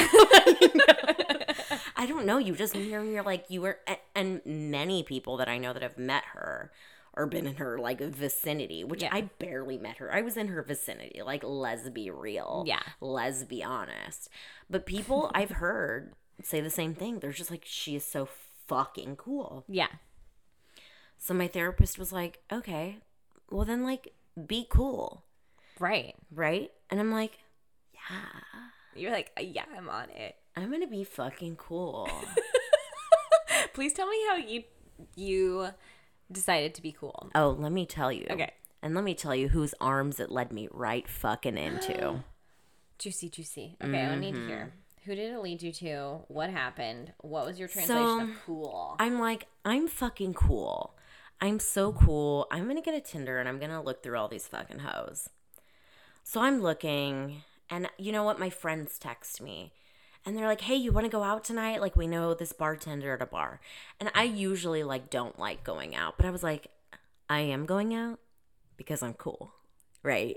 I 1.96 2.06
don't 2.08 2.26
know. 2.26 2.38
You 2.38 2.56
just 2.56 2.76
and 2.76 2.86
you're 2.86 3.24
like, 3.24 3.46
you 3.50 3.62
were, 3.62 3.80
and 4.14 4.42
many 4.46 5.04
people 5.04 5.38
that 5.38 5.48
I 5.50 5.58
know 5.58 5.74
that 5.74 5.82
have 5.82 5.98
met 5.98 6.24
her 6.34 6.72
or 7.14 7.26
been 7.28 7.48
in 7.48 7.56
her 7.56 7.78
like 7.78 8.00
vicinity, 8.02 8.84
which 8.84 9.02
Yeah. 9.02 9.10
I 9.12 9.22
barely 9.40 9.78
met 9.78 9.98
her. 9.98 10.14
I 10.14 10.22
was 10.22 10.36
in 10.38 10.50
her 10.50 10.62
vicinity, 10.62 11.22
like, 11.22 11.44
let's 11.44 11.90
be 11.90 12.10
real. 12.12 12.64
Yeah. 12.68 12.82
Let's 13.00 13.44
be 13.44 13.64
honest. 13.64 14.30
But 14.70 14.86
people 14.86 15.32
I've 15.36 15.52
heard 15.52 16.14
say 16.44 16.60
the 16.62 16.70
same 16.70 16.94
thing. 16.94 17.20
They're 17.20 17.32
just 17.32 17.52
like, 17.52 17.64
she 17.66 17.96
is 17.96 18.06
so 18.06 18.28
fucking 18.68 19.16
cool. 19.16 19.64
yeah. 19.68 19.88
So 21.18 21.34
my 21.34 21.48
therapist 21.48 21.98
was 21.98 22.12
like, 22.12 22.40
okay, 22.52 22.98
well 23.50 23.64
then, 23.64 23.84
like, 23.84 24.14
be 24.48 24.68
cool, 24.70 25.24
Right. 25.80 26.16
right? 26.32 26.72
And 26.90 27.00
I'm 27.00 27.12
like, 27.12 27.38
yeah, 27.94 28.60
You're 28.96 29.12
like, 29.12 29.32
yeah, 29.40 29.66
I'm 29.76 29.90
on 29.90 30.10
it. 30.10 30.36
I'm 30.56 30.72
gonna 30.72 30.88
be 30.88 31.04
fucking 31.04 31.58
cool. 31.58 32.10
Please 33.74 33.94
tell 33.94 34.08
me 34.08 34.18
how 34.30 34.36
you 34.38 34.64
you 35.16 35.68
decided 36.32 36.74
to 36.76 36.82
be 36.82 36.92
cool. 36.92 37.30
Oh, 37.36 37.50
let 37.60 37.72
me 37.72 37.86
tell 37.86 38.12
you. 38.12 38.26
Okay. 38.30 38.52
And 38.82 38.94
let 38.94 39.04
me 39.04 39.16
tell 39.16 39.36
you 39.36 39.50
whose 39.50 39.74
arms 39.82 40.20
it 40.20 40.32
led 40.32 40.54
me 40.54 40.70
right 40.72 41.08
fucking 41.08 41.58
into. 41.58 42.24
Juicy, 42.98 43.30
juicy. 43.30 43.76
Okay, 43.84 44.06
I 44.06 44.16
need 44.16 44.36
to 44.36 44.48
hear. 44.48 44.74
Who 45.04 45.16
did 45.16 45.34
it 45.34 45.40
lead 45.40 45.62
you 45.62 45.74
to? 45.74 46.20
What 46.30 46.50
happened? 46.50 47.12
What 47.20 47.46
was 47.46 47.60
your 47.60 47.68
translation 47.68 48.30
of 48.32 48.38
cool? 48.46 48.96
I'm 49.00 49.20
like, 49.20 49.48
I'm 49.66 49.88
fucking 49.90 50.34
cool. 50.36 50.96
I'm 51.42 51.60
so 51.60 51.92
cool. 51.92 52.48
I'm 52.52 52.68
gonna 52.68 52.82
get 52.82 52.96
a 52.96 53.02
Tinder 53.02 53.38
and 53.40 53.50
I'm 53.50 53.60
gonna 53.60 53.84
look 53.84 54.02
through 54.02 54.18
all 54.18 54.30
these 54.30 54.48
fucking 54.48 54.80
hoes. 54.80 55.30
So 56.28 56.42
I'm 56.42 56.60
looking, 56.60 57.44
and 57.70 57.88
you 58.00 58.12
know 58.12 58.24
what? 58.24 58.40
My 58.40 58.50
friends 58.50 58.98
text 58.98 59.40
me. 59.40 59.72
And 60.26 60.36
they're 60.36 60.48
like, 60.48 60.62
hey, 60.62 60.76
you 60.76 60.92
wanna 60.92 61.08
go 61.08 61.22
out 61.22 61.44
tonight? 61.44 61.82
Like, 61.82 61.96
we 61.96 62.08
know 62.08 62.34
this 62.34 62.52
bartender 62.52 63.14
at 63.14 63.22
a 63.22 63.28
bar. 63.28 63.62
And 64.00 64.12
I 64.16 64.24
usually 64.24 64.84
like 64.84 65.12
don't 65.12 65.38
like 65.38 65.64
going 65.64 65.96
out, 65.96 66.18
but 66.18 66.26
I 66.26 66.32
was 66.32 66.42
like, 66.42 66.72
I 67.30 67.42
am 67.42 67.68
going 67.68 67.94
out 67.94 68.20
because 68.76 69.04
I'm 69.04 69.14
cool. 69.14 69.54
Right. 70.02 70.36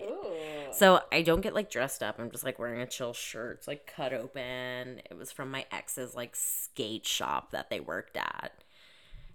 So 0.72 1.01
I 1.11 1.22
don't 1.22 1.40
get 1.40 1.55
like 1.55 1.70
dressed 1.70 2.03
up. 2.03 2.18
I'm 2.18 2.31
just 2.31 2.44
like 2.44 2.59
wearing 2.59 2.83
a 2.83 2.87
chill 2.87 3.14
shirt. 3.14 3.57
It's 3.57 3.68
like 3.68 3.87
cut 3.87 4.12
open. 4.12 5.01
It 5.11 5.16
was 5.16 5.33
from 5.33 5.51
my 5.51 5.64
ex's 5.72 6.14
like 6.14 6.37
skate 6.37 7.07
shop 7.07 7.51
that 7.53 7.70
they 7.70 7.81
worked 7.81 8.18
at. 8.18 8.53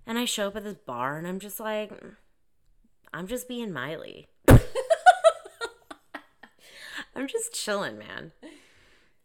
And 0.06 0.20
I 0.20 0.26
show 0.26 0.50
up 0.50 0.56
at 0.56 0.63
this 0.63 0.78
bar 0.86 1.18
and 1.18 1.28
I'm 1.28 1.39
just 1.39 1.60
like, 1.60 1.89
mm, 1.89 2.16
I'm 3.12 3.26
just 3.26 3.48
being 3.48 3.72
Miley. 3.72 4.28
I'm 7.15 7.28
just 7.28 7.54
chilling, 7.54 7.97
man. 7.97 8.32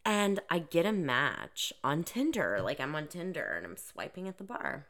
And 0.04 0.40
I 0.50 0.60
get 0.60 0.86
a 0.86 0.92
match 0.92 1.72
on 1.84 2.04
Tinder. 2.04 2.60
Like 2.62 2.80
I'm 2.80 2.94
on 2.94 3.08
Tinder 3.08 3.54
and 3.56 3.66
I'm 3.66 3.76
swiping 3.76 4.28
at 4.28 4.38
the 4.38 4.44
bar. 4.44 4.86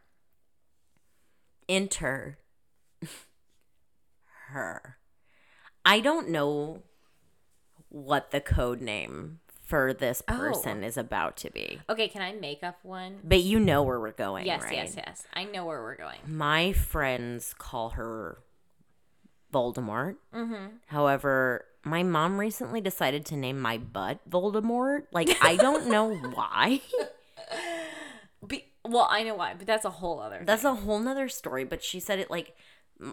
Enter 1.68 2.38
her. 4.48 4.98
I 5.84 6.00
don't 6.00 6.28
know 6.28 6.82
what 7.88 8.30
the 8.30 8.40
code 8.40 8.80
name 8.80 9.40
for 9.68 9.92
this 9.92 10.22
oh. 10.28 10.36
person 10.36 10.82
is 10.82 10.96
about 10.96 11.36
to 11.38 11.50
be. 11.50 11.80
Okay, 11.90 12.08
can 12.08 12.22
I 12.22 12.32
make 12.32 12.62
up 12.62 12.78
one? 12.82 13.18
But 13.22 13.42
you 13.42 13.60
know 13.60 13.82
where 13.82 14.00
we're 14.00 14.12
going. 14.12 14.46
Yes, 14.46 14.62
right? 14.62 14.72
yes, 14.72 14.94
yes. 14.96 15.24
I 15.34 15.44
know 15.44 15.66
where 15.66 15.82
we're 15.82 15.96
going. 15.96 16.18
My 16.26 16.72
friends 16.72 17.54
call 17.58 17.90
her 17.90 18.38
Voldemort. 19.52 20.16
Mm-hmm. 20.34 20.66
However, 20.86 21.64
my 21.84 22.02
mom 22.02 22.38
recently 22.38 22.80
decided 22.80 23.24
to 23.26 23.36
name 23.36 23.58
my 23.60 23.78
butt 23.78 24.18
Voldemort. 24.28 25.04
Like, 25.12 25.36
I 25.42 25.56
don't 25.56 25.88
know 25.88 26.14
why. 26.34 26.80
Be- 28.46 28.66
well, 28.84 29.08
I 29.10 29.22
know 29.22 29.34
why, 29.34 29.54
but 29.54 29.66
that's 29.66 29.84
a 29.84 29.90
whole 29.90 30.20
other. 30.20 30.42
That's 30.44 30.64
a 30.64 30.74
whole 30.74 30.98
nother 31.00 31.28
story. 31.28 31.64
But 31.64 31.82
she 31.82 32.00
said 32.00 32.18
it 32.18 32.30
like 32.30 32.54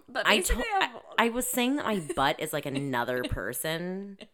but 0.09 0.27
I, 0.27 0.39
to- 0.39 0.57
I 0.57 0.89
I 1.17 1.29
was 1.29 1.47
saying 1.47 1.75
that 1.77 1.85
my 1.85 2.01
butt 2.15 2.39
is 2.39 2.53
like 2.53 2.65
another 2.65 3.23
person. 3.23 4.17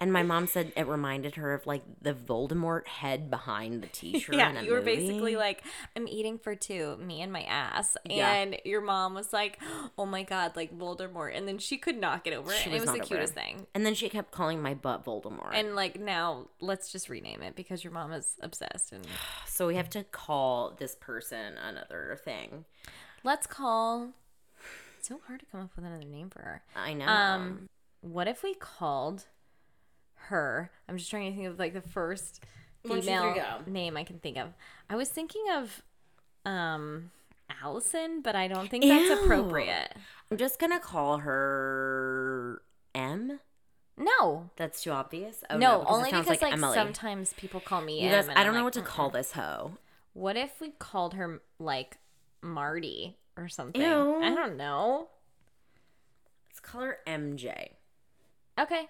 And 0.00 0.14
my 0.14 0.22
mom 0.22 0.46
said 0.46 0.72
it 0.76 0.86
reminded 0.86 1.34
her 1.34 1.52
of 1.52 1.66
like 1.66 1.82
the 2.00 2.14
Voldemort 2.14 2.86
head 2.86 3.28
behind 3.30 3.82
the 3.82 3.86
t-shirt. 3.92 4.34
yeah, 4.34 4.62
you 4.62 4.72
were 4.72 4.78
movie. 4.78 4.96
basically 4.96 5.36
like, 5.36 5.62
I'm 5.94 6.08
eating 6.08 6.38
for 6.38 6.54
two, 6.54 6.96
me 6.96 7.20
and 7.20 7.30
my 7.30 7.42
ass. 7.42 7.98
Yeah. 8.08 8.32
And 8.32 8.56
your 8.64 8.80
mom 8.80 9.12
was 9.12 9.32
like, 9.32 9.58
oh 9.98 10.06
my 10.06 10.22
God, 10.22 10.56
like 10.56 10.76
Voldemort. 10.76 11.36
And 11.36 11.46
then 11.46 11.58
she 11.58 11.76
could 11.76 12.00
not 12.00 12.24
get 12.24 12.32
over 12.32 12.50
it. 12.50 12.56
She 12.56 12.70
and 12.70 12.74
it 12.74 12.80
was 12.80 12.90
was 12.90 12.98
the 12.98 13.04
cutest 13.04 13.34
it. 13.34 13.36
thing. 13.36 13.66
And 13.74 13.84
then 13.84 13.94
she 13.94 14.08
kept 14.08 14.32
calling 14.32 14.62
my 14.62 14.72
butt 14.72 15.04
Voldemort. 15.04 15.50
And 15.52 15.76
like 15.76 16.00
now, 16.00 16.46
let's 16.60 16.90
just 16.90 17.10
rename 17.10 17.42
it 17.42 17.54
because 17.54 17.84
your 17.84 17.92
mom 17.92 18.12
is 18.12 18.36
obsessed. 18.40 18.92
And 18.92 19.06
so 19.46 19.66
we 19.66 19.76
have 19.76 19.90
to 19.90 20.04
call 20.04 20.74
this 20.78 20.94
person 20.94 21.54
another 21.58 22.18
thing. 22.24 22.64
let's 23.22 23.46
call. 23.46 24.12
It's 24.98 25.08
so 25.08 25.20
hard 25.26 25.40
to 25.40 25.46
come 25.46 25.60
up 25.60 25.70
with 25.76 25.84
another 25.84 26.04
name 26.04 26.30
for 26.30 26.40
her. 26.40 26.62
I 26.74 26.94
know. 26.94 27.06
Um, 27.06 27.68
what 28.00 28.28
if 28.28 28.42
we 28.42 28.54
called 28.54 29.26
her? 30.28 30.70
I'm 30.88 30.96
just 30.96 31.10
trying 31.10 31.30
to 31.30 31.36
think 31.36 31.48
of 31.48 31.58
like 31.58 31.72
the 31.74 31.80
first 31.80 32.42
female 32.86 33.34
name 33.66 33.96
I 33.96 34.04
can 34.04 34.18
think 34.18 34.36
of. 34.36 34.48
I 34.88 34.96
was 34.96 35.08
thinking 35.08 35.44
of 35.52 35.82
um 36.44 37.10
Allison, 37.62 38.22
but 38.22 38.34
I 38.36 38.48
don't 38.48 38.70
think 38.70 38.84
that's 38.84 39.08
Ew. 39.08 39.24
appropriate. 39.24 39.94
I'm 40.30 40.36
just 40.36 40.58
gonna 40.58 40.80
call 40.80 41.18
her 41.18 42.62
M. 42.94 43.40
No. 43.96 44.50
That's 44.56 44.82
too 44.82 44.92
obvious. 44.92 45.44
Oh, 45.50 45.58
no, 45.58 45.82
it 45.82 45.86
only 45.88 46.10
because 46.10 46.40
like, 46.40 46.52
Emily. 46.52 46.74
sometimes 46.74 47.34
people 47.34 47.60
call 47.60 47.82
me 47.82 48.02
You 48.02 48.08
guys, 48.10 48.28
I 48.28 48.32
I'm 48.34 48.44
don't 48.46 48.54
know 48.54 48.60
like, 48.60 48.64
what 48.64 48.72
to 48.74 48.82
call 48.82 49.10
this 49.10 49.32
hoe. 49.32 49.72
What 50.14 50.36
if 50.36 50.60
we 50.60 50.70
called 50.78 51.14
her 51.14 51.42
like 51.58 51.98
Marty 52.40 53.16
or 53.36 53.48
something? 53.48 53.80
Ew. 53.82 54.22
I 54.22 54.34
don't 54.34 54.56
know. 54.56 55.08
Let's 56.48 56.60
call 56.60 56.80
her 56.82 56.98
MJ. 57.06 57.70
Okay. 58.58 58.88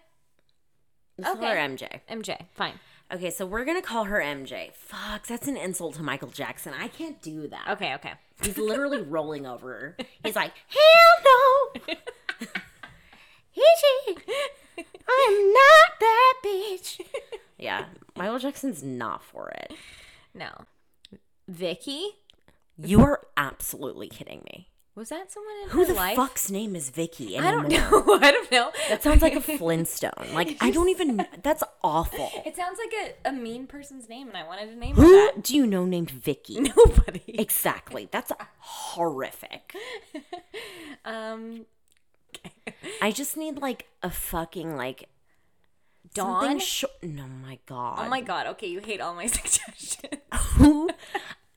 Let's 1.23 1.39
call 1.39 1.49
her 1.49 1.59
Okay. 1.59 1.75
MJ. 1.75 2.01
MJ. 2.11 2.47
Fine. 2.55 2.75
Okay, 3.13 3.31
so 3.31 3.45
we're 3.45 3.65
gonna 3.65 3.83
call 3.83 4.05
her 4.05 4.21
MJ. 4.21 4.73
Fuck, 4.75 5.27
that's 5.27 5.49
an 5.49 5.57
insult 5.57 5.95
to 5.97 6.03
Michael 6.03 6.29
Jackson. 6.29 6.73
I 6.79 6.89
can't 6.89 7.21
do 7.21 7.49
that. 7.49 7.69
Okay, 7.71 7.95
okay. 7.95 8.13
He's 8.43 8.57
literally 8.57 9.03
rolling 9.17 9.47
over. 9.47 9.97
her. 9.99 10.05
He's 10.25 10.37
like, 10.37 10.53
hell 10.69 11.73
no. 11.89 11.95
Is 13.57 13.65
she? 14.07 14.17
I'm 14.79 15.53
not 15.53 15.91
that 16.01 16.35
bitch. 16.45 17.01
Yeah, 17.59 17.85
Michael 18.17 18.39
Jackson's 18.39 18.83
not 18.83 19.23
for 19.23 19.51
it. 19.51 19.75
No. 20.33 20.49
Vicky? 21.47 22.03
You 22.79 23.03
are 23.03 23.21
absolutely 23.37 24.09
kidding 24.09 24.41
me. 24.51 24.70
Was 25.01 25.09
that 25.09 25.33
someone 25.33 25.55
in 25.65 25.71
Who 25.71 25.79
her 25.79 25.87
the 25.87 25.95
life? 25.95 26.15
fuck's 26.15 26.51
name 26.51 26.77
is 26.77 26.91
Vicky 26.91 27.39
I 27.39 27.51
don't 27.51 27.69
know. 27.69 27.79
I 28.21 28.31
don't 28.33 28.53
know. 28.53 28.71
That 28.91 29.03
sounds 29.03 29.23
like 29.23 29.35
a 29.35 29.41
Flintstone. 29.59 30.35
Like 30.35 30.59
I 30.61 30.71
don't 30.71 30.91
even. 30.91 31.27
That's 31.43 31.63
awful. 31.83 32.31
It 32.45 32.55
sounds 32.55 32.79
like 32.79 33.15
a, 33.25 33.31
a 33.31 33.33
mean 33.33 33.67
person's 33.67 34.11
name, 34.11 34.29
and 34.29 34.37
I 34.37 34.45
wanted 34.47 34.67
to 34.67 34.77
name 34.77 34.97
Who 34.97 35.11
that. 35.11 35.43
do 35.43 35.57
you 35.57 35.67
know 35.67 35.87
named 35.87 36.11
Vicky? 36.11 36.61
Nobody. 36.77 37.23
Exactly. 37.29 38.11
That's 38.13 38.31
horrific. 38.59 39.75
Um, 41.07 41.65
I 43.01 43.11
just 43.11 43.39
need 43.39 43.57
like 43.57 43.87
a 44.03 44.11
fucking 44.11 44.77
like 44.77 45.09
Dawn. 46.13 46.59
short. 46.59 46.93
No, 47.03 47.25
my 47.27 47.59
god. 47.65 48.01
oh 48.01 48.09
my 48.11 48.21
god. 48.21 48.49
Okay, 48.49 48.67
you 48.67 48.81
hate 48.81 49.01
all 49.01 49.15
my 49.15 49.27
suggestions. 49.27 50.19
Who? 50.59 50.91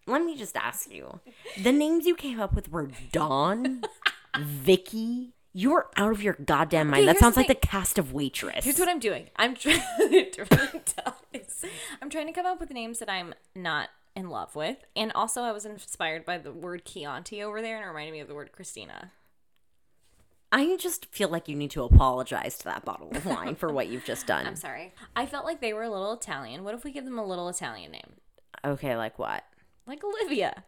Let 0.06 0.24
me 0.24 0.36
just 0.38 0.56
ask 0.58 0.92
you. 0.92 1.20
The 1.62 1.72
names 1.72 2.06
you 2.06 2.16
came 2.16 2.40
up 2.40 2.54
with 2.54 2.70
were 2.72 2.90
Dawn, 3.12 3.84
Vicky. 4.38 5.34
You're 5.56 5.88
out 5.98 6.12
of 6.12 6.24
your 6.24 6.34
goddamn 6.34 6.90
mind. 6.90 7.04
Okay, 7.04 7.14
that 7.14 7.20
sounds 7.20 7.36
the 7.36 7.42
like 7.42 7.48
the 7.48 7.56
cast 7.56 8.00
of 8.00 8.12
Waitress. 8.12 8.64
Here's 8.66 8.80
what 8.80 8.90
I'm 8.90 9.00
doing. 9.00 9.30
I'm 9.36 9.56
trying 9.56 9.80
to 10.00 10.46
really 10.52 10.82
tough. 10.86 11.22
It's- 11.32 11.64
I'm 12.02 12.10
trying 12.10 12.26
to 12.28 12.34
come 12.34 12.46
up 12.48 12.60
with 12.60 12.72
names 12.72 13.00
that 13.00 13.10
I'm 13.10 13.34
not 13.56 13.90
in 14.16 14.30
love 14.30 14.56
with, 14.56 14.78
and 14.96 15.12
also 15.14 15.42
I 15.42 15.52
was 15.52 15.66
inspired 15.66 16.26
by 16.26 16.38
the 16.40 16.52
word 16.52 16.86
Chianti 16.86 17.42
over 17.44 17.62
there, 17.62 17.76
and 17.78 17.86
it 17.86 17.88
reminded 17.88 18.12
me 18.14 18.20
of 18.20 18.28
the 18.28 18.36
word 18.36 18.52
Christina. 18.52 19.12
I 20.52 20.76
just 20.78 21.08
feel 21.08 21.30
like 21.30 21.48
you 21.48 21.56
need 21.56 21.72
to 21.72 21.84
apologize 21.84 22.58
to 22.60 22.66
that 22.66 22.86
bottle 22.86 23.10
of 23.12 23.26
wine 23.26 23.56
for 23.56 23.72
what 23.74 23.88
you've 23.88 24.06
just 24.06 24.28
done. 24.28 24.46
I'm 24.48 24.56
sorry. 24.56 24.94
I 25.16 25.26
felt 25.26 25.46
like 25.46 25.62
they 25.62 25.74
were 25.74 25.82
a 25.84 25.90
little 25.90 26.14
Italian. 26.14 26.64
What 26.64 26.76
if 26.76 26.84
we 26.84 26.92
give 26.92 27.06
them 27.06 27.18
a 27.18 27.26
little 27.26 27.50
Italian 27.50 27.92
name, 27.92 28.14
Okay, 28.66 28.96
like 28.96 29.18
what? 29.18 29.44
Like 29.88 30.04
Olivia? 30.04 30.64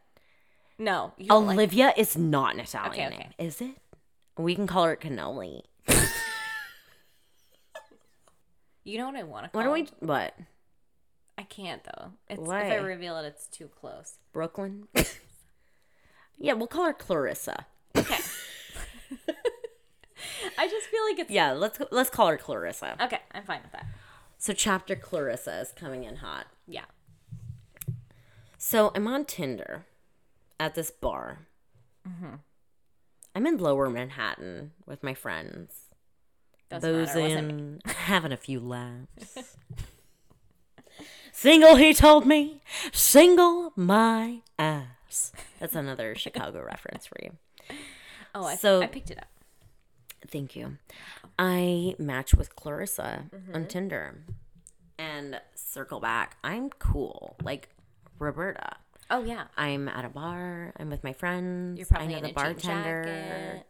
No, 0.78 1.13
don't 1.25 1.47
like- 1.47 1.56
Olivia 1.56 1.93
is 1.95 2.17
not 2.17 2.54
an 2.54 2.60
Italian 2.62 3.13
Okay, 3.13 3.17
name, 3.17 3.34
is 3.39 3.62
it? 3.62 3.75
We 4.38 4.56
can 4.56 4.67
call 4.67 4.84
her 4.86 4.95
cannoli. 4.97 5.62
you 8.84 8.97
know 8.97 9.06
what 9.08 9.15
I 9.15 9.23
want 9.23 9.45
to 9.45 9.49
call. 9.49 9.60
What 9.62 9.65
do 9.67 9.71
we? 9.71 9.82
it? 9.84 9.91
What? 9.99 10.34
I 11.38 11.43
can't 11.43 11.84
though. 11.84 12.12
It's 12.30 12.41
if 12.41 12.49
I 12.49 12.75
reveal 12.75 13.17
it, 13.17 13.25
it's 13.25 13.47
too 13.47 13.67
close. 13.67 14.15
Brooklyn? 14.34 14.88
yeah, 16.38 16.54
we'll 16.54 16.67
call 16.67 16.86
her 16.86 16.93
Clarissa. 16.93 17.65
Okay. 17.95 18.17
I 20.58 20.67
just 20.67 20.88
feel 20.88 21.04
like 21.10 21.19
it's 21.19 21.30
Yeah, 21.32 21.51
let's 21.54 21.80
let's 21.91 22.10
call 22.10 22.28
her 22.28 22.38
Clarissa. 22.38 22.95
okay. 23.01 23.19
I'm 23.34 23.43
fine 23.43 23.62
with 23.63 23.71
that. 23.73 23.86
So 24.38 24.54
chapter 24.54 24.95
Clarissa 24.95 25.60
is 25.62 25.71
coming 25.75 26.04
in 26.04 26.17
hot. 26.17 26.47
Yeah. 26.67 26.86
So 28.67 28.91
I'm 28.95 29.08
on 29.08 29.25
Tinder 29.25 29.86
at 30.60 30.73
this 30.73 30.89
bar. 30.89 31.41
Mm-hmm. 32.08 32.38
I'm 33.36 33.45
in 33.45 33.58
Lower 33.58 33.91
Manhattan 33.91 34.71
with 34.88 35.04
my 35.04 35.13
friends, 35.13 35.71
Doesn't 36.71 36.89
matter. 36.89 36.99
It 37.19 37.21
wasn't 37.21 37.47
boozing, 37.49 37.82
having 37.86 38.32
a 38.32 38.38
few 38.38 38.60
laughs. 38.60 39.56
Single, 41.32 41.75
he 41.75 41.93
told 41.93 42.25
me. 42.25 42.60
Single, 42.91 43.71
my 43.75 44.39
ass. 44.58 45.32
That's 45.60 45.75
another 45.75 46.15
Chicago 46.17 46.63
reference 46.63 47.06
for 47.06 47.17
you. 47.21 47.38
Oh, 48.34 48.45
I, 48.45 48.56
So- 48.56 48.82
I 48.82 48.88
picked 48.88 49.12
it 49.12 49.19
up. 49.19 49.28
Thank 50.28 50.56
you. 50.56 50.80
I 51.38 51.93
match 51.99 52.34
with 52.34 52.56
Clarissa 52.56 53.25
Mm-hmm. 53.32 53.56
on 53.56 53.67
Tinder 53.67 54.15
and 54.97 55.39
circle 55.54 55.99
back. 55.99 56.38
I'm 56.43 56.71
cool, 56.80 57.36
like 57.43 57.69
Roberta. 58.19 58.78
Oh 59.10 59.23
yeah. 59.23 59.45
I'm 59.58 59.88
at 59.88 60.06
a 60.06 60.10
bar. 60.10 60.73
I'm 60.80 60.89
with 60.89 61.04
my 61.04 61.13
friends. 61.13 61.78
You're 61.78 61.88
probably 61.88 62.08
I 62.08 62.12
know 62.12 62.17
in 62.17 62.23
the 62.23 62.30
a 62.30 62.34
bartender. 62.34 63.04
jacket. 63.04 63.67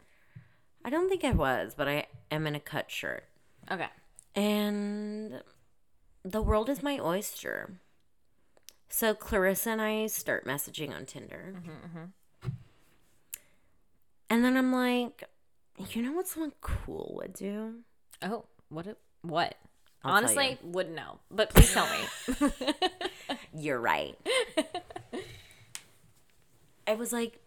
I 0.85 0.89
don't 0.89 1.09
think 1.09 1.23
I 1.23 1.31
was, 1.31 1.73
but 1.75 1.87
I 1.87 2.05
am 2.31 2.45
in 2.47 2.55
a 2.55 2.59
cut 2.59 2.91
shirt. 2.91 3.25
Okay. 3.71 3.87
And 4.35 5.41
the 6.23 6.41
world 6.41 6.69
is 6.69 6.83
my 6.83 6.99
oyster. 6.99 7.79
So 8.87 9.13
Clarissa 9.13 9.71
and 9.71 9.81
I 9.81 10.07
start 10.07 10.45
messaging 10.45 10.95
on 10.95 11.05
Tinder. 11.05 11.55
Mm-hmm, 11.57 11.69
mm-hmm. 11.69 12.49
And 14.29 14.43
then 14.43 14.57
I'm 14.57 14.71
like, 14.71 15.23
you 15.89 16.01
know 16.01 16.13
what 16.13 16.27
someone 16.27 16.53
cool 16.61 17.13
would 17.17 17.33
do? 17.33 17.79
Oh, 18.21 18.45
what? 18.69 18.97
What? 19.21 19.55
I'll 20.05 20.17
Honestly, 20.17 20.57
wouldn't 20.63 20.95
know. 20.95 21.19
But 21.31 21.49
please 21.49 21.73
tell 21.73 21.87
me. 21.87 22.51
You're 23.57 23.79
right. 23.79 24.15
I 26.87 26.93
was 26.93 27.11
like, 27.11 27.39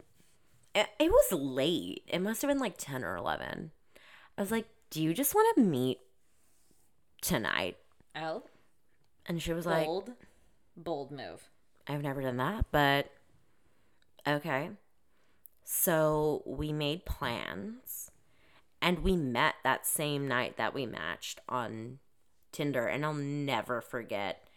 it, 0.75 0.87
it 0.99 1.09
was 1.09 1.31
late. 1.31 2.03
It 2.07 2.19
must 2.19 2.41
have 2.41 2.49
been 2.49 2.59
like 2.59 2.75
10 2.77 3.03
or 3.05 3.15
11. 3.15 3.71
I 4.37 4.41
was 4.41 4.51
like, 4.51 4.67
do 4.89 5.01
you 5.01 5.13
just 5.13 5.33
want 5.33 5.55
to 5.55 5.61
meet 5.63 5.99
tonight? 7.21 7.77
oh, 8.15 8.43
And 9.25 9.41
she 9.41 9.53
was 9.53 9.65
like, 9.65 9.85
bold, 9.85 10.11
bold 10.75 11.11
move. 11.11 11.49
I've 11.87 12.03
never 12.03 12.21
done 12.21 12.37
that, 12.37 12.65
but 12.71 13.09
okay. 14.27 14.71
So 15.63 16.43
we 16.45 16.73
made 16.73 17.05
plans 17.05 18.11
and 18.81 18.99
we 18.99 19.15
met 19.15 19.55
that 19.63 19.85
same 19.85 20.27
night 20.27 20.57
that 20.57 20.73
we 20.73 20.85
matched 20.85 21.39
on 21.47 21.99
Tinder 22.51 22.87
and 22.87 23.05
I'll 23.05 23.13
never 23.13 23.81
forget. 23.81 24.47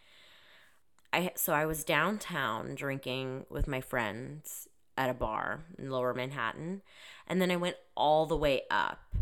I 1.11 1.31
so 1.35 1.53
I 1.53 1.65
was 1.65 1.83
downtown 1.83 2.75
drinking 2.75 3.45
with 3.49 3.67
my 3.67 3.81
friends 3.81 4.67
at 4.97 5.09
a 5.09 5.13
bar 5.13 5.65
in 5.77 5.89
Lower 5.89 6.13
Manhattan 6.13 6.81
and 7.27 7.41
then 7.41 7.51
I 7.51 7.55
went 7.55 7.77
all 7.95 8.25
the 8.25 8.37
way 8.37 8.63
up 8.69 9.15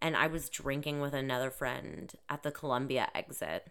and 0.00 0.16
I 0.16 0.26
was 0.26 0.48
drinking 0.48 1.00
with 1.00 1.14
another 1.14 1.50
friend 1.50 2.12
at 2.28 2.42
the 2.42 2.50
Columbia 2.50 3.08
exit. 3.14 3.70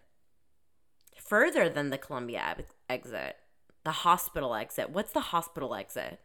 Further 1.17 1.69
than 1.69 1.89
the 1.89 1.97
Columbia 1.97 2.55
exit 2.89 3.37
the 3.83 3.91
hospital 3.91 4.55
exit. 4.55 4.89
What's 4.89 5.11
the 5.11 5.19
hospital 5.19 5.75
exit? 5.75 6.19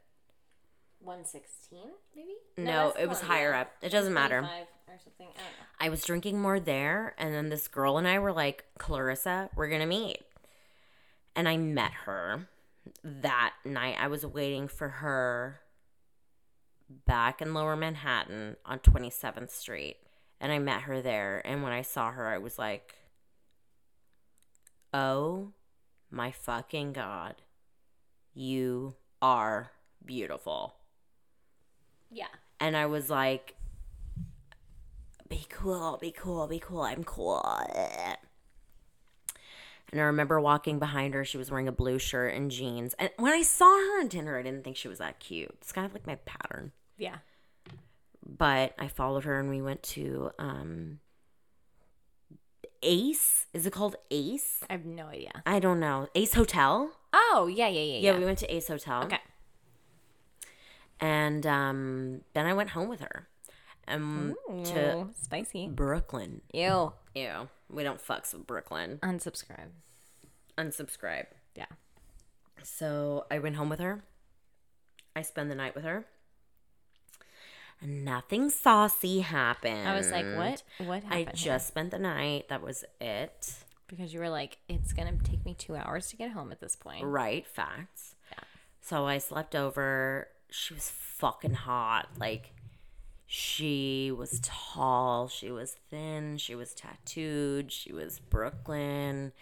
116, 1.01 1.79
maybe? 2.15 2.29
No, 2.57 2.89
that's 2.89 3.01
it 3.01 3.09
was 3.09 3.19
Columbia. 3.21 3.39
higher 3.39 3.55
up. 3.55 3.71
It 3.83 3.91
doesn't 3.91 4.15
matter. 4.15 4.49
25 4.89 4.95
Or 4.95 4.99
something. 5.03 5.29
I. 5.81 5.87
I 5.87 5.89
was 5.89 6.05
drinking 6.05 6.41
more 6.41 6.61
there, 6.61 7.15
and 7.19 7.35
then 7.35 7.49
this 7.49 7.69
girl 7.69 7.99
and 7.99 8.09
I 8.09 8.19
were 8.19 8.33
like, 8.33 8.65
Clarissa, 8.79 9.51
we're 9.55 9.69
gonna 9.69 9.87
meet. 9.87 10.19
And 11.37 11.49
I 11.49 11.57
met 11.57 11.93
her 12.05 12.49
that 13.05 13.55
night. 13.65 13.97
I 14.01 14.09
was 14.09 14.25
waiting 14.25 14.67
for 14.69 14.89
her 14.89 15.61
back 17.07 17.41
in 17.43 17.55
lower 17.55 17.77
Manhattan 17.77 18.57
on 18.65 18.79
27th 18.79 19.51
Street. 19.51 19.97
And 20.41 20.53
I 20.53 20.59
met 20.59 20.83
her 20.83 21.03
there. 21.03 21.43
And 21.45 21.63
when 21.63 21.73
I 21.73 21.83
saw 21.83 22.11
her, 22.13 22.27
I 22.27 22.39
was 22.39 22.59
like, 22.59 22.95
oh 24.95 25.53
my 26.11 26.31
fucking 26.31 26.93
God. 26.93 27.37
You 28.35 28.97
are 29.21 29.73
beautiful. 30.05 30.77
Yeah. 32.11 32.27
And 32.61 32.77
I 32.77 32.87
was 32.87 33.11
like, 33.11 33.57
be 35.29 35.47
cool, 35.51 35.99
be 36.01 36.11
cool, 36.11 36.47
be 36.47 36.59
cool. 36.59 36.83
I'm 36.83 37.05
cool. 37.05 37.43
And 39.91 40.01
I 40.01 40.05
remember 40.05 40.39
walking 40.41 40.79
behind 40.79 41.15
her. 41.15 41.25
She 41.25 41.39
was 41.39 41.51
wearing 41.51 41.69
a 41.69 41.73
blue 41.73 41.99
shirt 41.99 42.35
and 42.35 42.51
jeans. 42.51 42.95
And 42.99 43.11
when 43.17 43.33
I 43.33 43.43
saw 43.43 43.65
her 43.65 44.01
on 44.01 44.09
Tinder, 44.09 44.37
I 44.39 44.43
didn't 44.43 44.63
think 44.65 44.77
she 44.77 44.89
was 44.89 44.99
that 44.99 45.19
cute. 45.19 45.51
It's 45.63 45.73
kind 45.73 45.87
of 45.87 45.93
like 45.95 46.07
my 46.07 46.17
pattern. 46.17 46.73
Yeah. 46.99 47.17
But 48.27 48.75
I 48.79 48.89
followed 48.89 49.25
her 49.25 49.39
and 49.41 49.49
we 49.49 49.63
went 49.63 49.83
to 49.85 50.31
um, 50.39 50.99
Ace. 52.83 53.47
Is 53.55 53.65
it 53.65 53.73
called 53.73 53.97
Ace? 54.11 54.63
I 54.69 54.75
have 54.75 54.85
no 54.85 55.07
idea. 55.07 55.43
I 55.47 55.59
don't 55.59 55.81
know. 55.81 56.09
Ace 56.15 56.35
Hotel? 56.35 56.91
Oh, 57.15 57.49
yeah, 57.51 57.69
yeah, 57.69 57.81
yeah. 57.81 57.99
Yeah, 57.99 58.13
Yeah. 58.13 58.19
we 58.19 58.25
went 58.27 58.39
to 58.41 58.55
Ace 58.55 58.69
Hotel. 58.69 59.05
okay. 59.05 59.21
And 61.01 61.47
um, 61.47 62.21
then 62.35 62.45
I 62.47 62.53
went 62.53 62.71
home 62.71 62.89
with 62.89 63.01
her. 63.01 63.29
Um, 63.89 64.35
to 64.65 65.09
spicy. 65.21 65.69
Brooklyn. 65.69 66.41
Ew. 66.53 66.93
Ew. 67.15 67.49
We 67.71 67.83
don't 67.83 68.05
fucks 68.05 68.33
with 68.33 68.47
Brooklyn. 68.47 68.99
Unsubscribe. 69.03 69.69
Unsubscribe. 70.57 71.27
Yeah. 71.55 71.67
So 72.63 73.27
I 73.31 73.39
went 73.39 73.57
home 73.57 73.69
with 73.69 73.81
her. 73.81 74.03
I 75.15 75.23
spent 75.23 75.49
the 75.49 75.55
night 75.55 75.75
with 75.75 75.85
her. 75.85 76.07
And 77.81 78.05
nothing 78.05 78.51
saucy 78.51 79.21
happened. 79.21 79.87
I 79.89 79.95
was 79.97 80.11
like, 80.11 80.27
what? 80.37 80.63
What 80.79 81.03
I 81.09 81.19
happened? 81.21 81.39
here? 81.39 81.53
just 81.55 81.69
spent 81.69 81.93
the 81.93 81.99
night. 81.99 82.49
That 82.49 82.61
was 82.63 82.85
it. 83.01 83.55
because 83.87 84.13
you 84.13 84.19
were 84.21 84.29
like, 84.29 84.59
it's 84.69 84.93
gonna 84.93 85.17
take 85.23 85.45
me 85.45 85.55
two 85.55 85.77
hours 85.77 86.09
to 86.09 86.17
get 86.17 86.33
home 86.33 86.51
at 86.51 86.61
this 86.61 86.75
point. 86.77 87.05
Right. 87.05 87.47
Facts. 87.47 88.17
Yeah. 88.33 88.45
So 88.81 89.07
I 89.07 89.19
slept 89.19 89.55
over. 89.55 90.29
She 90.51 90.75
was 90.75 90.91
fucking 90.91 91.55
hot. 91.55 92.09
Like, 92.19 92.53
she 93.31 94.11
was 94.11 94.41
tall. 94.43 95.29
She 95.29 95.51
was 95.51 95.77
thin. 95.91 96.39
She 96.39 96.55
was 96.55 96.73
tattooed. 96.73 97.71
She 97.71 97.93
was 97.93 98.21
Brooklyn. 98.21 99.33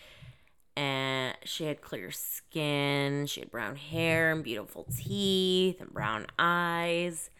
And 0.76 1.36
she 1.44 1.66
had 1.66 1.80
clear 1.80 2.10
skin. 2.10 3.26
She 3.26 3.38
had 3.40 3.52
brown 3.52 3.76
hair 3.76 4.32
and 4.32 4.42
beautiful 4.42 4.88
teeth 4.92 5.80
and 5.80 5.94
brown 5.94 6.26
eyes. 6.36 7.30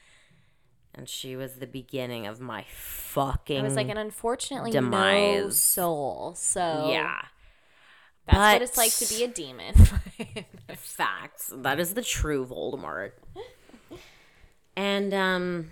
And 0.94 1.08
she 1.08 1.34
was 1.34 1.56
the 1.56 1.66
beginning 1.66 2.28
of 2.28 2.40
my 2.40 2.64
fucking. 2.70 3.58
I 3.58 3.64
was 3.64 3.74
like, 3.74 3.88
and 3.88 3.98
unfortunately, 3.98 4.70
no 4.70 4.82
Demise. 4.82 5.60
soul. 5.60 6.34
So 6.36 6.90
yeah. 6.92 7.22
that's 8.24 8.38
what 8.38 8.62
it's 8.62 8.76
like 8.78 8.92
to 8.92 9.08
be 9.12 9.24
a 9.24 9.28
demon. 9.28 9.74
Facts. 10.76 11.52
That 11.56 11.80
is 11.80 11.94
the 11.94 12.02
true 12.02 12.46
Voldemort. 12.46 13.10
And 14.76 15.12
um 15.12 15.70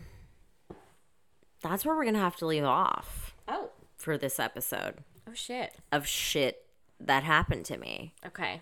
that's 1.68 1.84
where 1.84 1.94
we're 1.94 2.04
gonna 2.04 2.18
have 2.18 2.36
to 2.36 2.46
leave 2.46 2.64
off 2.64 3.34
oh, 3.48 3.70
for 3.96 4.16
this 4.18 4.38
episode 4.38 4.98
oh 5.28 5.34
shit. 5.34 5.74
of 5.92 6.06
shit 6.06 6.66
that 7.00 7.22
happened 7.22 7.64
to 7.66 7.76
me. 7.76 8.14
Okay. 8.26 8.60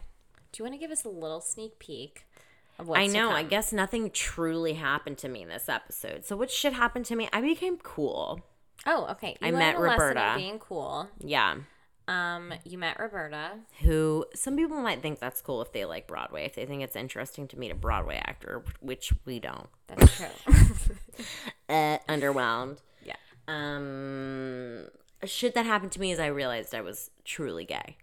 Do 0.53 0.62
you 0.62 0.65
want 0.65 0.75
to 0.75 0.79
give 0.79 0.91
us 0.91 1.05
a 1.05 1.09
little 1.09 1.41
sneak 1.41 1.79
peek 1.79 2.27
of 2.79 2.88
what's 2.88 3.01
I 3.01 3.07
to 3.07 3.12
know, 3.12 3.31
I 3.31 3.43
guess 3.43 3.73
nothing 3.73 4.11
truly 4.11 4.75
happened 4.75 5.19
to 5.19 5.29
me 5.29 5.43
in 5.43 5.49
this 5.49 5.69
episode. 5.69 6.25
So 6.25 6.37
what 6.37 6.51
shit 6.51 6.73
happened 6.73 7.07
to 7.07 7.17
me? 7.17 7.29
I 7.33 7.41
became 7.41 7.79
cool. 7.79 8.41
Oh, 8.87 9.07
okay. 9.12 9.37
You 9.41 9.49
I 9.49 9.51
met 9.53 9.77
a 9.77 9.81
lesson 9.81 9.95
of 9.95 10.01
Roberta. 10.01 10.35
being 10.37 10.59
cool. 10.59 11.09
Yeah. 11.19 11.57
Um, 12.09 12.53
you 12.65 12.79
met 12.79 12.99
Roberta. 12.99 13.53
Who 13.83 14.27
some 14.35 14.57
people 14.57 14.83
might 14.83 15.01
think 15.01 15.21
that's 15.21 15.41
cool 15.41 15.62
if 15.62 15.73
they 15.73 15.85
like 15.85 16.07
Broadway, 16.07 16.45
if 16.45 16.55
they 16.57 16.67
think 16.67 16.83
it's 16.83 16.97
interesting 16.97 17.47
to 17.49 17.59
meet 17.59 17.71
a 17.71 17.77
Broadway 17.77 18.21
actor, 18.25 18.65
which 18.81 19.12
we 19.25 19.38
don't. 19.38 19.69
That's 19.87 20.17
true. 20.17 20.55
Uh, 21.69 21.97
underwhelmed. 22.07 22.79
Um 23.49 24.87
shit 25.25 25.55
that 25.55 25.67
happened 25.67 25.93
to 25.93 26.01
me 26.01 26.13
is 26.13 26.19
I 26.19 26.27
realized 26.27 26.75
I 26.75 26.81
was 26.81 27.11
truly 27.25 27.65
gay. 27.65 27.97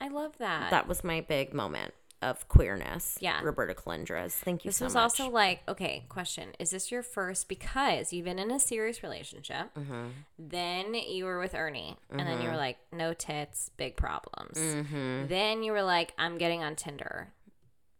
I 0.00 0.08
love 0.08 0.38
that. 0.38 0.70
That 0.70 0.88
was 0.88 1.04
my 1.04 1.20
big 1.20 1.52
moment 1.52 1.94
of 2.22 2.46
queerness. 2.48 3.16
Yeah. 3.20 3.40
Roberta 3.42 3.74
Colindrez. 3.74 4.32
Thank 4.32 4.64
you 4.64 4.70
this 4.70 4.76
so 4.76 4.86
was 4.86 4.94
much. 4.94 5.02
also 5.02 5.30
like, 5.30 5.62
okay, 5.68 6.04
question. 6.08 6.50
Is 6.58 6.70
this 6.70 6.90
your 6.90 7.02
first 7.02 7.48
because 7.48 8.12
you've 8.12 8.26
been 8.26 8.38
in 8.38 8.50
a 8.50 8.60
serious 8.60 9.02
relationship? 9.02 9.74
Mm-hmm. 9.74 10.08
Then 10.38 10.94
you 10.94 11.24
were 11.24 11.38
with 11.38 11.54
Ernie, 11.54 11.96
and 12.10 12.20
then 12.20 12.42
you 12.42 12.48
were 12.48 12.56
like, 12.56 12.78
no 12.92 13.14
tits, 13.14 13.70
big 13.76 13.96
problems. 13.96 14.58
Mm-hmm. 14.58 15.28
Then 15.28 15.62
you 15.62 15.72
were 15.72 15.82
like, 15.82 16.12
I'm 16.18 16.36
getting 16.36 16.62
on 16.62 16.76
Tinder. 16.76 17.32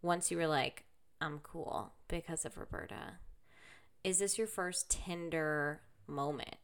Once 0.02 0.30
you 0.30 0.36
were 0.36 0.46
like, 0.46 0.84
I'm 1.20 1.40
cool 1.42 1.92
because 2.08 2.44
of 2.44 2.58
Roberta. 2.58 3.14
Is 4.04 4.18
this 4.18 4.38
your 4.38 4.46
first 4.46 4.90
Tinder 4.90 5.80
moment? 6.10 6.56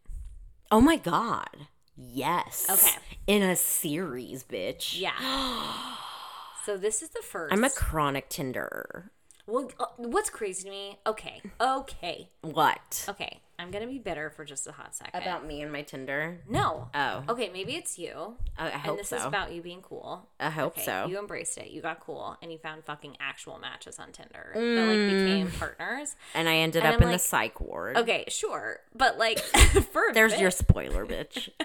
Oh 0.71 0.81
my 0.81 0.97
god. 0.97 1.69
Yes. 1.97 2.67
Okay. 2.69 2.97
In 3.27 3.43
a 3.43 3.57
series, 3.57 4.45
bitch. 4.45 4.99
Yeah. 5.01 5.13
so 6.65 6.77
this 6.77 7.03
is 7.03 7.11
the 7.11 7.23
first. 7.23 7.53
I'm 7.53 7.65
a 7.65 7.71
chronic 7.71 8.29
Tinderer. 8.29 9.11
Well, 9.47 9.71
uh, 9.79 9.87
what's 9.97 10.29
crazy 10.29 10.65
to 10.65 10.71
me? 10.71 10.99
Okay, 11.07 11.41
okay, 11.61 12.31
What? 12.43 13.07
okay. 13.09 13.41
I'm 13.59 13.71
gonna 13.71 13.87
be 13.87 13.99
bitter 13.99 14.31
for 14.31 14.45
just 14.45 14.67
a 14.67 14.73
hot 14.73 14.95
second. 14.95 15.21
About 15.21 15.47
me 15.47 15.63
and 15.63 15.73
my 15.73 15.83
Tinder? 15.83 16.41
no. 16.49 16.89
Oh. 16.95 17.25
Okay, 17.29 17.51
maybe 17.53 17.75
it's 17.75 17.99
you. 17.99 18.37
I, 18.59 18.67
I 18.67 18.69
and 18.71 18.81
hope 18.83 18.99
this 18.99 19.09
so. 19.09 19.17
is 19.17 19.25
about 19.25 19.53
you 19.53 19.63
being 19.63 19.81
cool. 19.83 20.29
I 20.39 20.51
hope 20.51 20.75
Okay, 20.75 20.85
so. 20.85 21.07
You 21.09 21.19
embraced 21.19 21.57
it. 21.59 21.71
You 21.71 21.81
got 21.81 22.01
cool, 22.01 22.37
and 22.43 22.53
you 22.53 22.59
found 22.59 22.85
fucking 22.85 23.17
actual 23.21 23.59
matches 23.59 23.99
on 23.99 24.13
Tinder 24.13 24.51
that 24.55 24.61
like 24.61 24.97
mm. 24.99 25.11
became 25.11 25.51
partners. 25.53 26.15
and 26.35 26.49
I 26.49 26.57
ended 26.57 26.85
And 26.85 26.95
up 26.95 27.01
I'm 27.01 27.07
in 27.09 27.13
the 27.13 27.19
psych 27.19 27.61
ward. 27.61 27.97
Okay, 27.97 28.25
sure, 28.29 28.81
but 28.95 29.17
like 29.19 29.39
for 29.93 30.03
There's 30.13 30.33
bit- 30.33 30.41
your 30.41 30.51
spoiler, 30.51 31.07
bitch. 31.07 31.49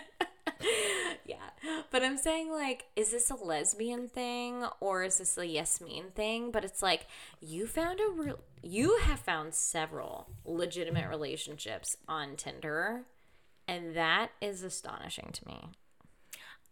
But 1.92 2.04
I'm 2.04 2.18
saying 2.18 2.52
like, 2.52 2.86
is 2.96 3.12
this 3.12 3.30
a 3.30 3.36
lesbian 3.36 4.08
thing 4.08 4.66
or 4.80 5.04
is 5.04 5.18
this 5.20 5.38
a 5.38 5.46
Yasmin 5.46 6.12
thing? 6.16 6.52
But 6.52 6.64
it's 6.66 6.82
like 6.82 7.06
you 7.40 7.68
found 7.68 8.00
a 8.00 8.10
real, 8.10 8.40
you 8.64 8.98
have 9.04 9.20
found 9.20 9.54
several 9.54 10.28
legitimate 10.46 11.08
relationships 11.10 11.98
on 12.08 12.36
Tinder, 12.36 13.04
and 13.68 13.96
that 13.96 14.30
is 14.42 14.64
astonishing 14.64 15.30
to 15.34 15.48
me. 15.48 15.70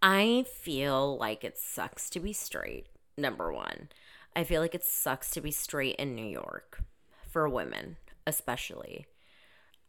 I 0.02 0.46
feel 0.50 1.18
like 1.18 1.44
it 1.44 1.58
sucks 1.58 2.10
to 2.12 2.20
be 2.20 2.34
straight. 2.34 2.88
number 3.18 3.52
one. 3.52 3.90
I 4.36 4.44
feel 4.44 4.62
like 4.62 4.76
it 4.76 4.86
sucks 4.86 5.30
to 5.32 5.42
be 5.42 5.52
straight 5.52 5.96
in 5.98 6.16
New 6.16 6.26
York 6.26 6.82
for 7.28 7.50
women, 7.50 7.98
especially. 8.26 9.08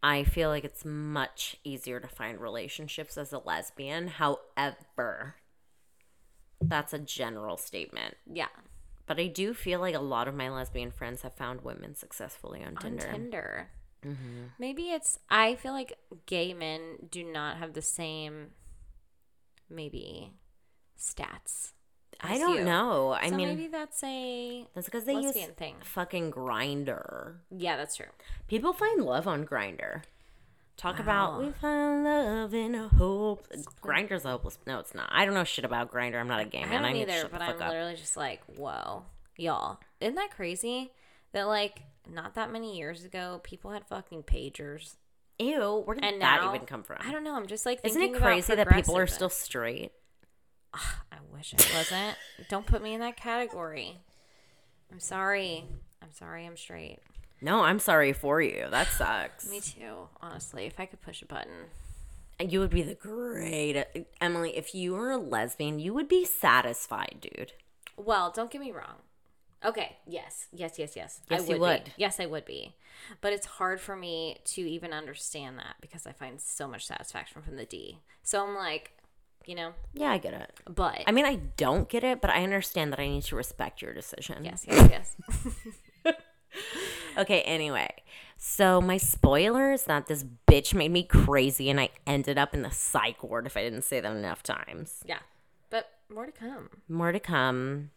I 0.02 0.24
feel 0.24 0.48
like 0.48 0.64
it's 0.64 0.84
much 0.84 1.56
easier 1.62 2.00
to 2.00 2.08
find 2.08 2.40
relationships 2.40 3.18
as 3.18 3.32
a 3.32 3.38
lesbian. 3.38 4.08
However, 4.08 5.36
that's 6.60 6.92
a 6.92 6.98
general 6.98 7.56
statement. 7.56 8.16
Yeah. 8.26 8.48
But 9.06 9.18
I 9.18 9.26
do 9.26 9.54
feel 9.54 9.80
like 9.80 9.94
a 9.94 10.00
lot 10.00 10.28
of 10.28 10.34
my 10.34 10.48
lesbian 10.48 10.90
friends 10.90 11.22
have 11.22 11.34
found 11.34 11.62
women 11.62 11.94
successfully 11.94 12.60
on 12.60 12.76
On 12.76 12.82
Tinder. 12.82 13.10
Tinder. 13.10 13.70
Mm-hmm. 14.06 14.44
Maybe 14.58 14.90
it's. 14.90 15.18
I 15.28 15.56
feel 15.56 15.72
like 15.72 15.98
gay 16.26 16.54
men 16.54 17.08
do 17.10 17.24
not 17.24 17.58
have 17.58 17.74
the 17.74 17.82
same, 17.82 18.48
maybe, 19.68 20.32
stats. 20.98 21.72
I 22.30 22.38
don't 22.38 22.58
you. 22.58 22.64
know. 22.64 23.10
I 23.10 23.28
so 23.28 23.36
mean, 23.36 23.48
maybe 23.48 23.66
that's 23.68 24.02
a 24.04 24.66
that's 24.74 24.86
because 24.86 25.04
they 25.04 25.14
use 25.14 25.34
thing. 25.56 25.76
fucking 25.82 26.30
Grindr. 26.32 27.34
Yeah, 27.50 27.76
that's 27.76 27.96
true. 27.96 28.06
People 28.48 28.72
find 28.72 29.02
love 29.02 29.26
on 29.26 29.46
Grindr. 29.46 30.02
Talk 30.76 30.98
about 30.98 31.40
we 31.42 31.50
find 31.50 32.04
love 32.04 32.54
in 32.54 32.74
a 32.74 32.88
hope. 32.88 33.46
Grindr's 33.82 34.22
hopeless. 34.22 34.58
No, 34.66 34.78
it's 34.78 34.94
not. 34.94 35.08
I 35.12 35.24
don't 35.24 35.34
know 35.34 35.44
shit 35.44 35.64
about 35.64 35.92
Grindr. 35.92 36.18
I'm 36.18 36.28
not 36.28 36.40
a 36.40 36.46
gay 36.46 36.62
I 36.62 36.66
man. 36.66 36.82
don't 36.82 36.84
I 36.84 36.92
need 36.92 37.08
either, 37.10 37.28
but 37.30 37.42
I'm 37.42 37.60
up. 37.60 37.68
literally 37.68 37.96
just 37.96 38.16
like, 38.16 38.42
whoa, 38.56 39.04
y'all, 39.36 39.78
isn't 40.00 40.14
that 40.14 40.30
crazy? 40.30 40.92
That 41.32 41.46
like 41.48 41.82
not 42.10 42.34
that 42.34 42.50
many 42.50 42.78
years 42.78 43.04
ago, 43.04 43.40
people 43.44 43.70
had 43.72 43.84
fucking 43.86 44.22
pagers, 44.22 44.94
Ew, 45.40 45.82
where 45.86 45.94
did 45.94 46.04
and 46.04 46.20
that 46.20 46.42
now 46.42 46.54
even 46.54 46.66
come 46.66 46.82
from? 46.82 46.98
I 47.00 47.12
don't 47.12 47.24
know. 47.24 47.34
I'm 47.34 47.46
just 47.46 47.64
like, 47.64 47.80
Isn't 47.82 48.02
it 48.02 48.14
crazy 48.14 48.54
that 48.54 48.68
people 48.68 48.96
are 48.96 49.06
still 49.06 49.30
straight? 49.30 49.92
I 50.74 51.16
wish 51.32 51.52
it 51.54 51.70
wasn't. 51.74 52.16
don't 52.48 52.66
put 52.66 52.82
me 52.82 52.94
in 52.94 53.00
that 53.00 53.16
category. 53.16 53.98
I'm 54.92 55.00
sorry. 55.00 55.64
I'm 56.02 56.12
sorry. 56.12 56.46
I'm 56.46 56.56
straight. 56.56 56.98
No, 57.40 57.62
I'm 57.62 57.78
sorry 57.78 58.12
for 58.12 58.40
you. 58.42 58.66
That 58.70 58.88
sucks. 58.88 59.48
Me 59.50 59.60
too. 59.60 60.08
Honestly, 60.20 60.66
if 60.66 60.78
I 60.78 60.86
could 60.86 61.00
push 61.00 61.22
a 61.22 61.26
button, 61.26 61.66
You 62.38 62.60
would 62.60 62.70
be 62.70 62.82
the 62.82 62.94
great 62.94 63.84
Emily. 64.20 64.56
If 64.56 64.74
you 64.74 64.92
were 64.94 65.10
a 65.10 65.18
lesbian, 65.18 65.78
you 65.78 65.92
would 65.94 66.08
be 66.08 66.24
satisfied, 66.24 67.18
dude. 67.20 67.52
Well, 67.96 68.32
don't 68.34 68.50
get 68.50 68.60
me 68.60 68.72
wrong. 68.72 68.96
Okay, 69.62 69.98
yes, 70.06 70.46
yes, 70.52 70.78
yes, 70.78 70.96
yes. 70.96 71.20
Yes, 71.28 71.42
I 71.42 71.44
you 71.44 71.50
would, 71.52 71.60
would. 71.60 71.84
Be. 71.84 71.90
Yes, 71.98 72.18
I 72.18 72.24
would 72.24 72.46
be. 72.46 72.74
But 73.20 73.34
it's 73.34 73.44
hard 73.46 73.78
for 73.78 73.94
me 73.94 74.38
to 74.46 74.62
even 74.62 74.94
understand 74.94 75.58
that 75.58 75.76
because 75.82 76.06
I 76.06 76.12
find 76.12 76.40
so 76.40 76.66
much 76.66 76.86
satisfaction 76.86 77.42
from 77.42 77.56
the 77.56 77.66
D. 77.66 77.98
So 78.22 78.42
I'm 78.46 78.54
like, 78.54 78.92
you 79.46 79.54
know, 79.54 79.72
Yeah, 79.94 80.10
I 80.10 80.18
get 80.18 80.34
it. 80.34 80.52
but 80.72 81.02
I 81.06 81.12
mean, 81.12 81.24
I 81.26 81.36
don't 81.56 81.88
get 81.88 82.04
it, 82.04 82.20
but 82.20 82.30
I 82.30 82.42
understand 82.44 82.92
that 82.92 83.00
I 83.00 83.08
need 83.08 83.22
to 83.24 83.36
respect 83.36 83.82
your 83.82 83.92
decision. 83.94 84.44
yes, 84.44 84.64
yes, 84.68 85.16
yes. 86.04 86.14
Okay, 87.18 87.42
anyway. 87.42 87.88
So 88.36 88.80
my 88.80 88.96
spoiler 88.96 89.72
is 89.72 89.84
that 89.84 90.06
this 90.06 90.24
bitch 90.46 90.72
made 90.74 90.90
me 90.90 91.02
crazy 91.02 91.68
and 91.70 91.78
I 91.80 91.90
ended 92.06 92.38
up 92.38 92.54
in 92.54 92.62
the 92.62 92.70
psych 92.70 93.22
ward 93.22 93.46
if 93.46 93.56
I 93.56 93.62
didn't 93.62 93.82
say 93.82 94.00
that 94.00 94.10
enough 94.16 94.42
times. 94.42 95.02
yeah. 95.06 95.18
But 95.70 95.88
more 96.12 96.26
to 96.26 96.32
come. 96.32 96.68
More 96.88 97.12
to 97.12 97.20
come. 97.20 97.90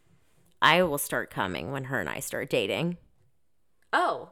I 0.62 0.84
will 0.84 0.98
start 0.98 1.30
coming 1.30 1.72
when 1.72 1.86
her 1.86 2.00
and 2.00 2.10
I 2.10 2.20
start 2.20 2.50
dating. 2.50 2.98
Oh, 3.92 4.30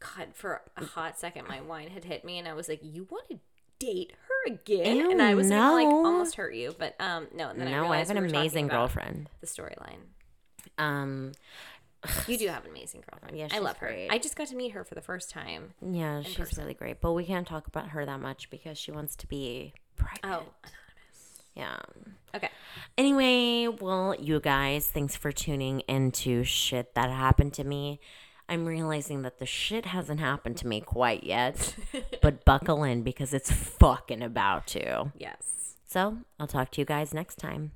God! 0.00 0.28
For 0.34 0.62
a 0.76 0.84
hot 0.84 1.18
second, 1.18 1.48
my 1.48 1.60
wine 1.60 1.88
had 1.90 2.04
hit 2.04 2.24
me, 2.24 2.38
and 2.38 2.46
I 2.48 2.54
was 2.54 2.68
like, 2.68 2.80
"You 2.82 3.06
want 3.10 3.28
to 3.30 3.38
date 3.84 4.12
her 4.28 4.52
again?" 4.52 4.96
Ew, 4.96 5.10
and 5.10 5.20
I 5.22 5.34
was 5.34 5.48
gonna 5.48 5.72
like 5.72 5.86
almost 5.86 6.36
hurt 6.36 6.54
you, 6.54 6.74
but 6.78 6.94
um, 7.00 7.28
no. 7.34 7.48
And 7.48 7.60
then 7.60 7.68
I 7.68 7.72
no, 7.72 7.76
I 7.78 7.80
realized 7.80 8.08
have 8.08 8.16
an 8.16 8.24
we 8.24 8.30
amazing 8.30 8.68
girlfriend. 8.68 9.28
The 9.40 9.46
storyline. 9.46 9.98
Um, 10.78 11.32
You 12.26 12.36
do 12.36 12.48
have 12.48 12.64
an 12.64 12.70
amazing 12.72 13.04
girlfriend. 13.08 13.38
Yeah, 13.38 13.48
I 13.52 13.58
love 13.60 13.76
her. 13.78 13.86
great. 13.88 14.08
I 14.10 14.18
just 14.18 14.34
got 14.36 14.48
to 14.48 14.56
meet 14.56 14.72
her 14.72 14.82
for 14.84 14.94
the 14.96 15.00
first 15.02 15.30
time. 15.30 15.74
yeah, 15.80 16.22
she's 16.22 16.36
person. 16.36 16.62
really 16.64 16.74
great, 16.74 17.00
but 17.00 17.12
we 17.12 17.24
can't 17.24 17.46
talk 17.46 17.66
about 17.68 17.88
her 17.90 18.04
that 18.04 18.20
much 18.20 18.50
because 18.50 18.76
she 18.78 18.90
wants 18.90 19.14
to 19.16 19.26
be 19.28 19.72
private. 19.96 20.20
Oh, 20.24 20.42
Yeah. 21.54 21.76
okay. 22.34 22.48
Anyway, 22.98 23.68
well, 23.80 24.16
you 24.18 24.40
guys, 24.40 24.88
thanks 24.88 25.14
for 25.14 25.30
tuning 25.30 25.80
into 25.80 26.42
shit 26.44 26.94
that 26.94 27.10
happened 27.10 27.52
to 27.54 27.64
me. 27.64 28.00
I'm 28.52 28.66
realizing 28.66 29.22
that 29.22 29.38
the 29.38 29.46
shit 29.46 29.86
hasn't 29.86 30.20
happened 30.20 30.58
to 30.58 30.66
me 30.66 30.82
quite 30.82 31.24
yet, 31.24 31.74
but 32.20 32.44
buckle 32.44 32.84
in 32.84 33.00
because 33.02 33.32
it's 33.32 33.50
fucking 33.50 34.22
about 34.22 34.66
to. 34.68 35.10
Yes. 35.16 35.78
So, 35.86 36.18
I'll 36.38 36.46
talk 36.46 36.70
to 36.72 36.80
you 36.82 36.84
guys 36.84 37.14
next 37.14 37.36
time. 37.36 37.72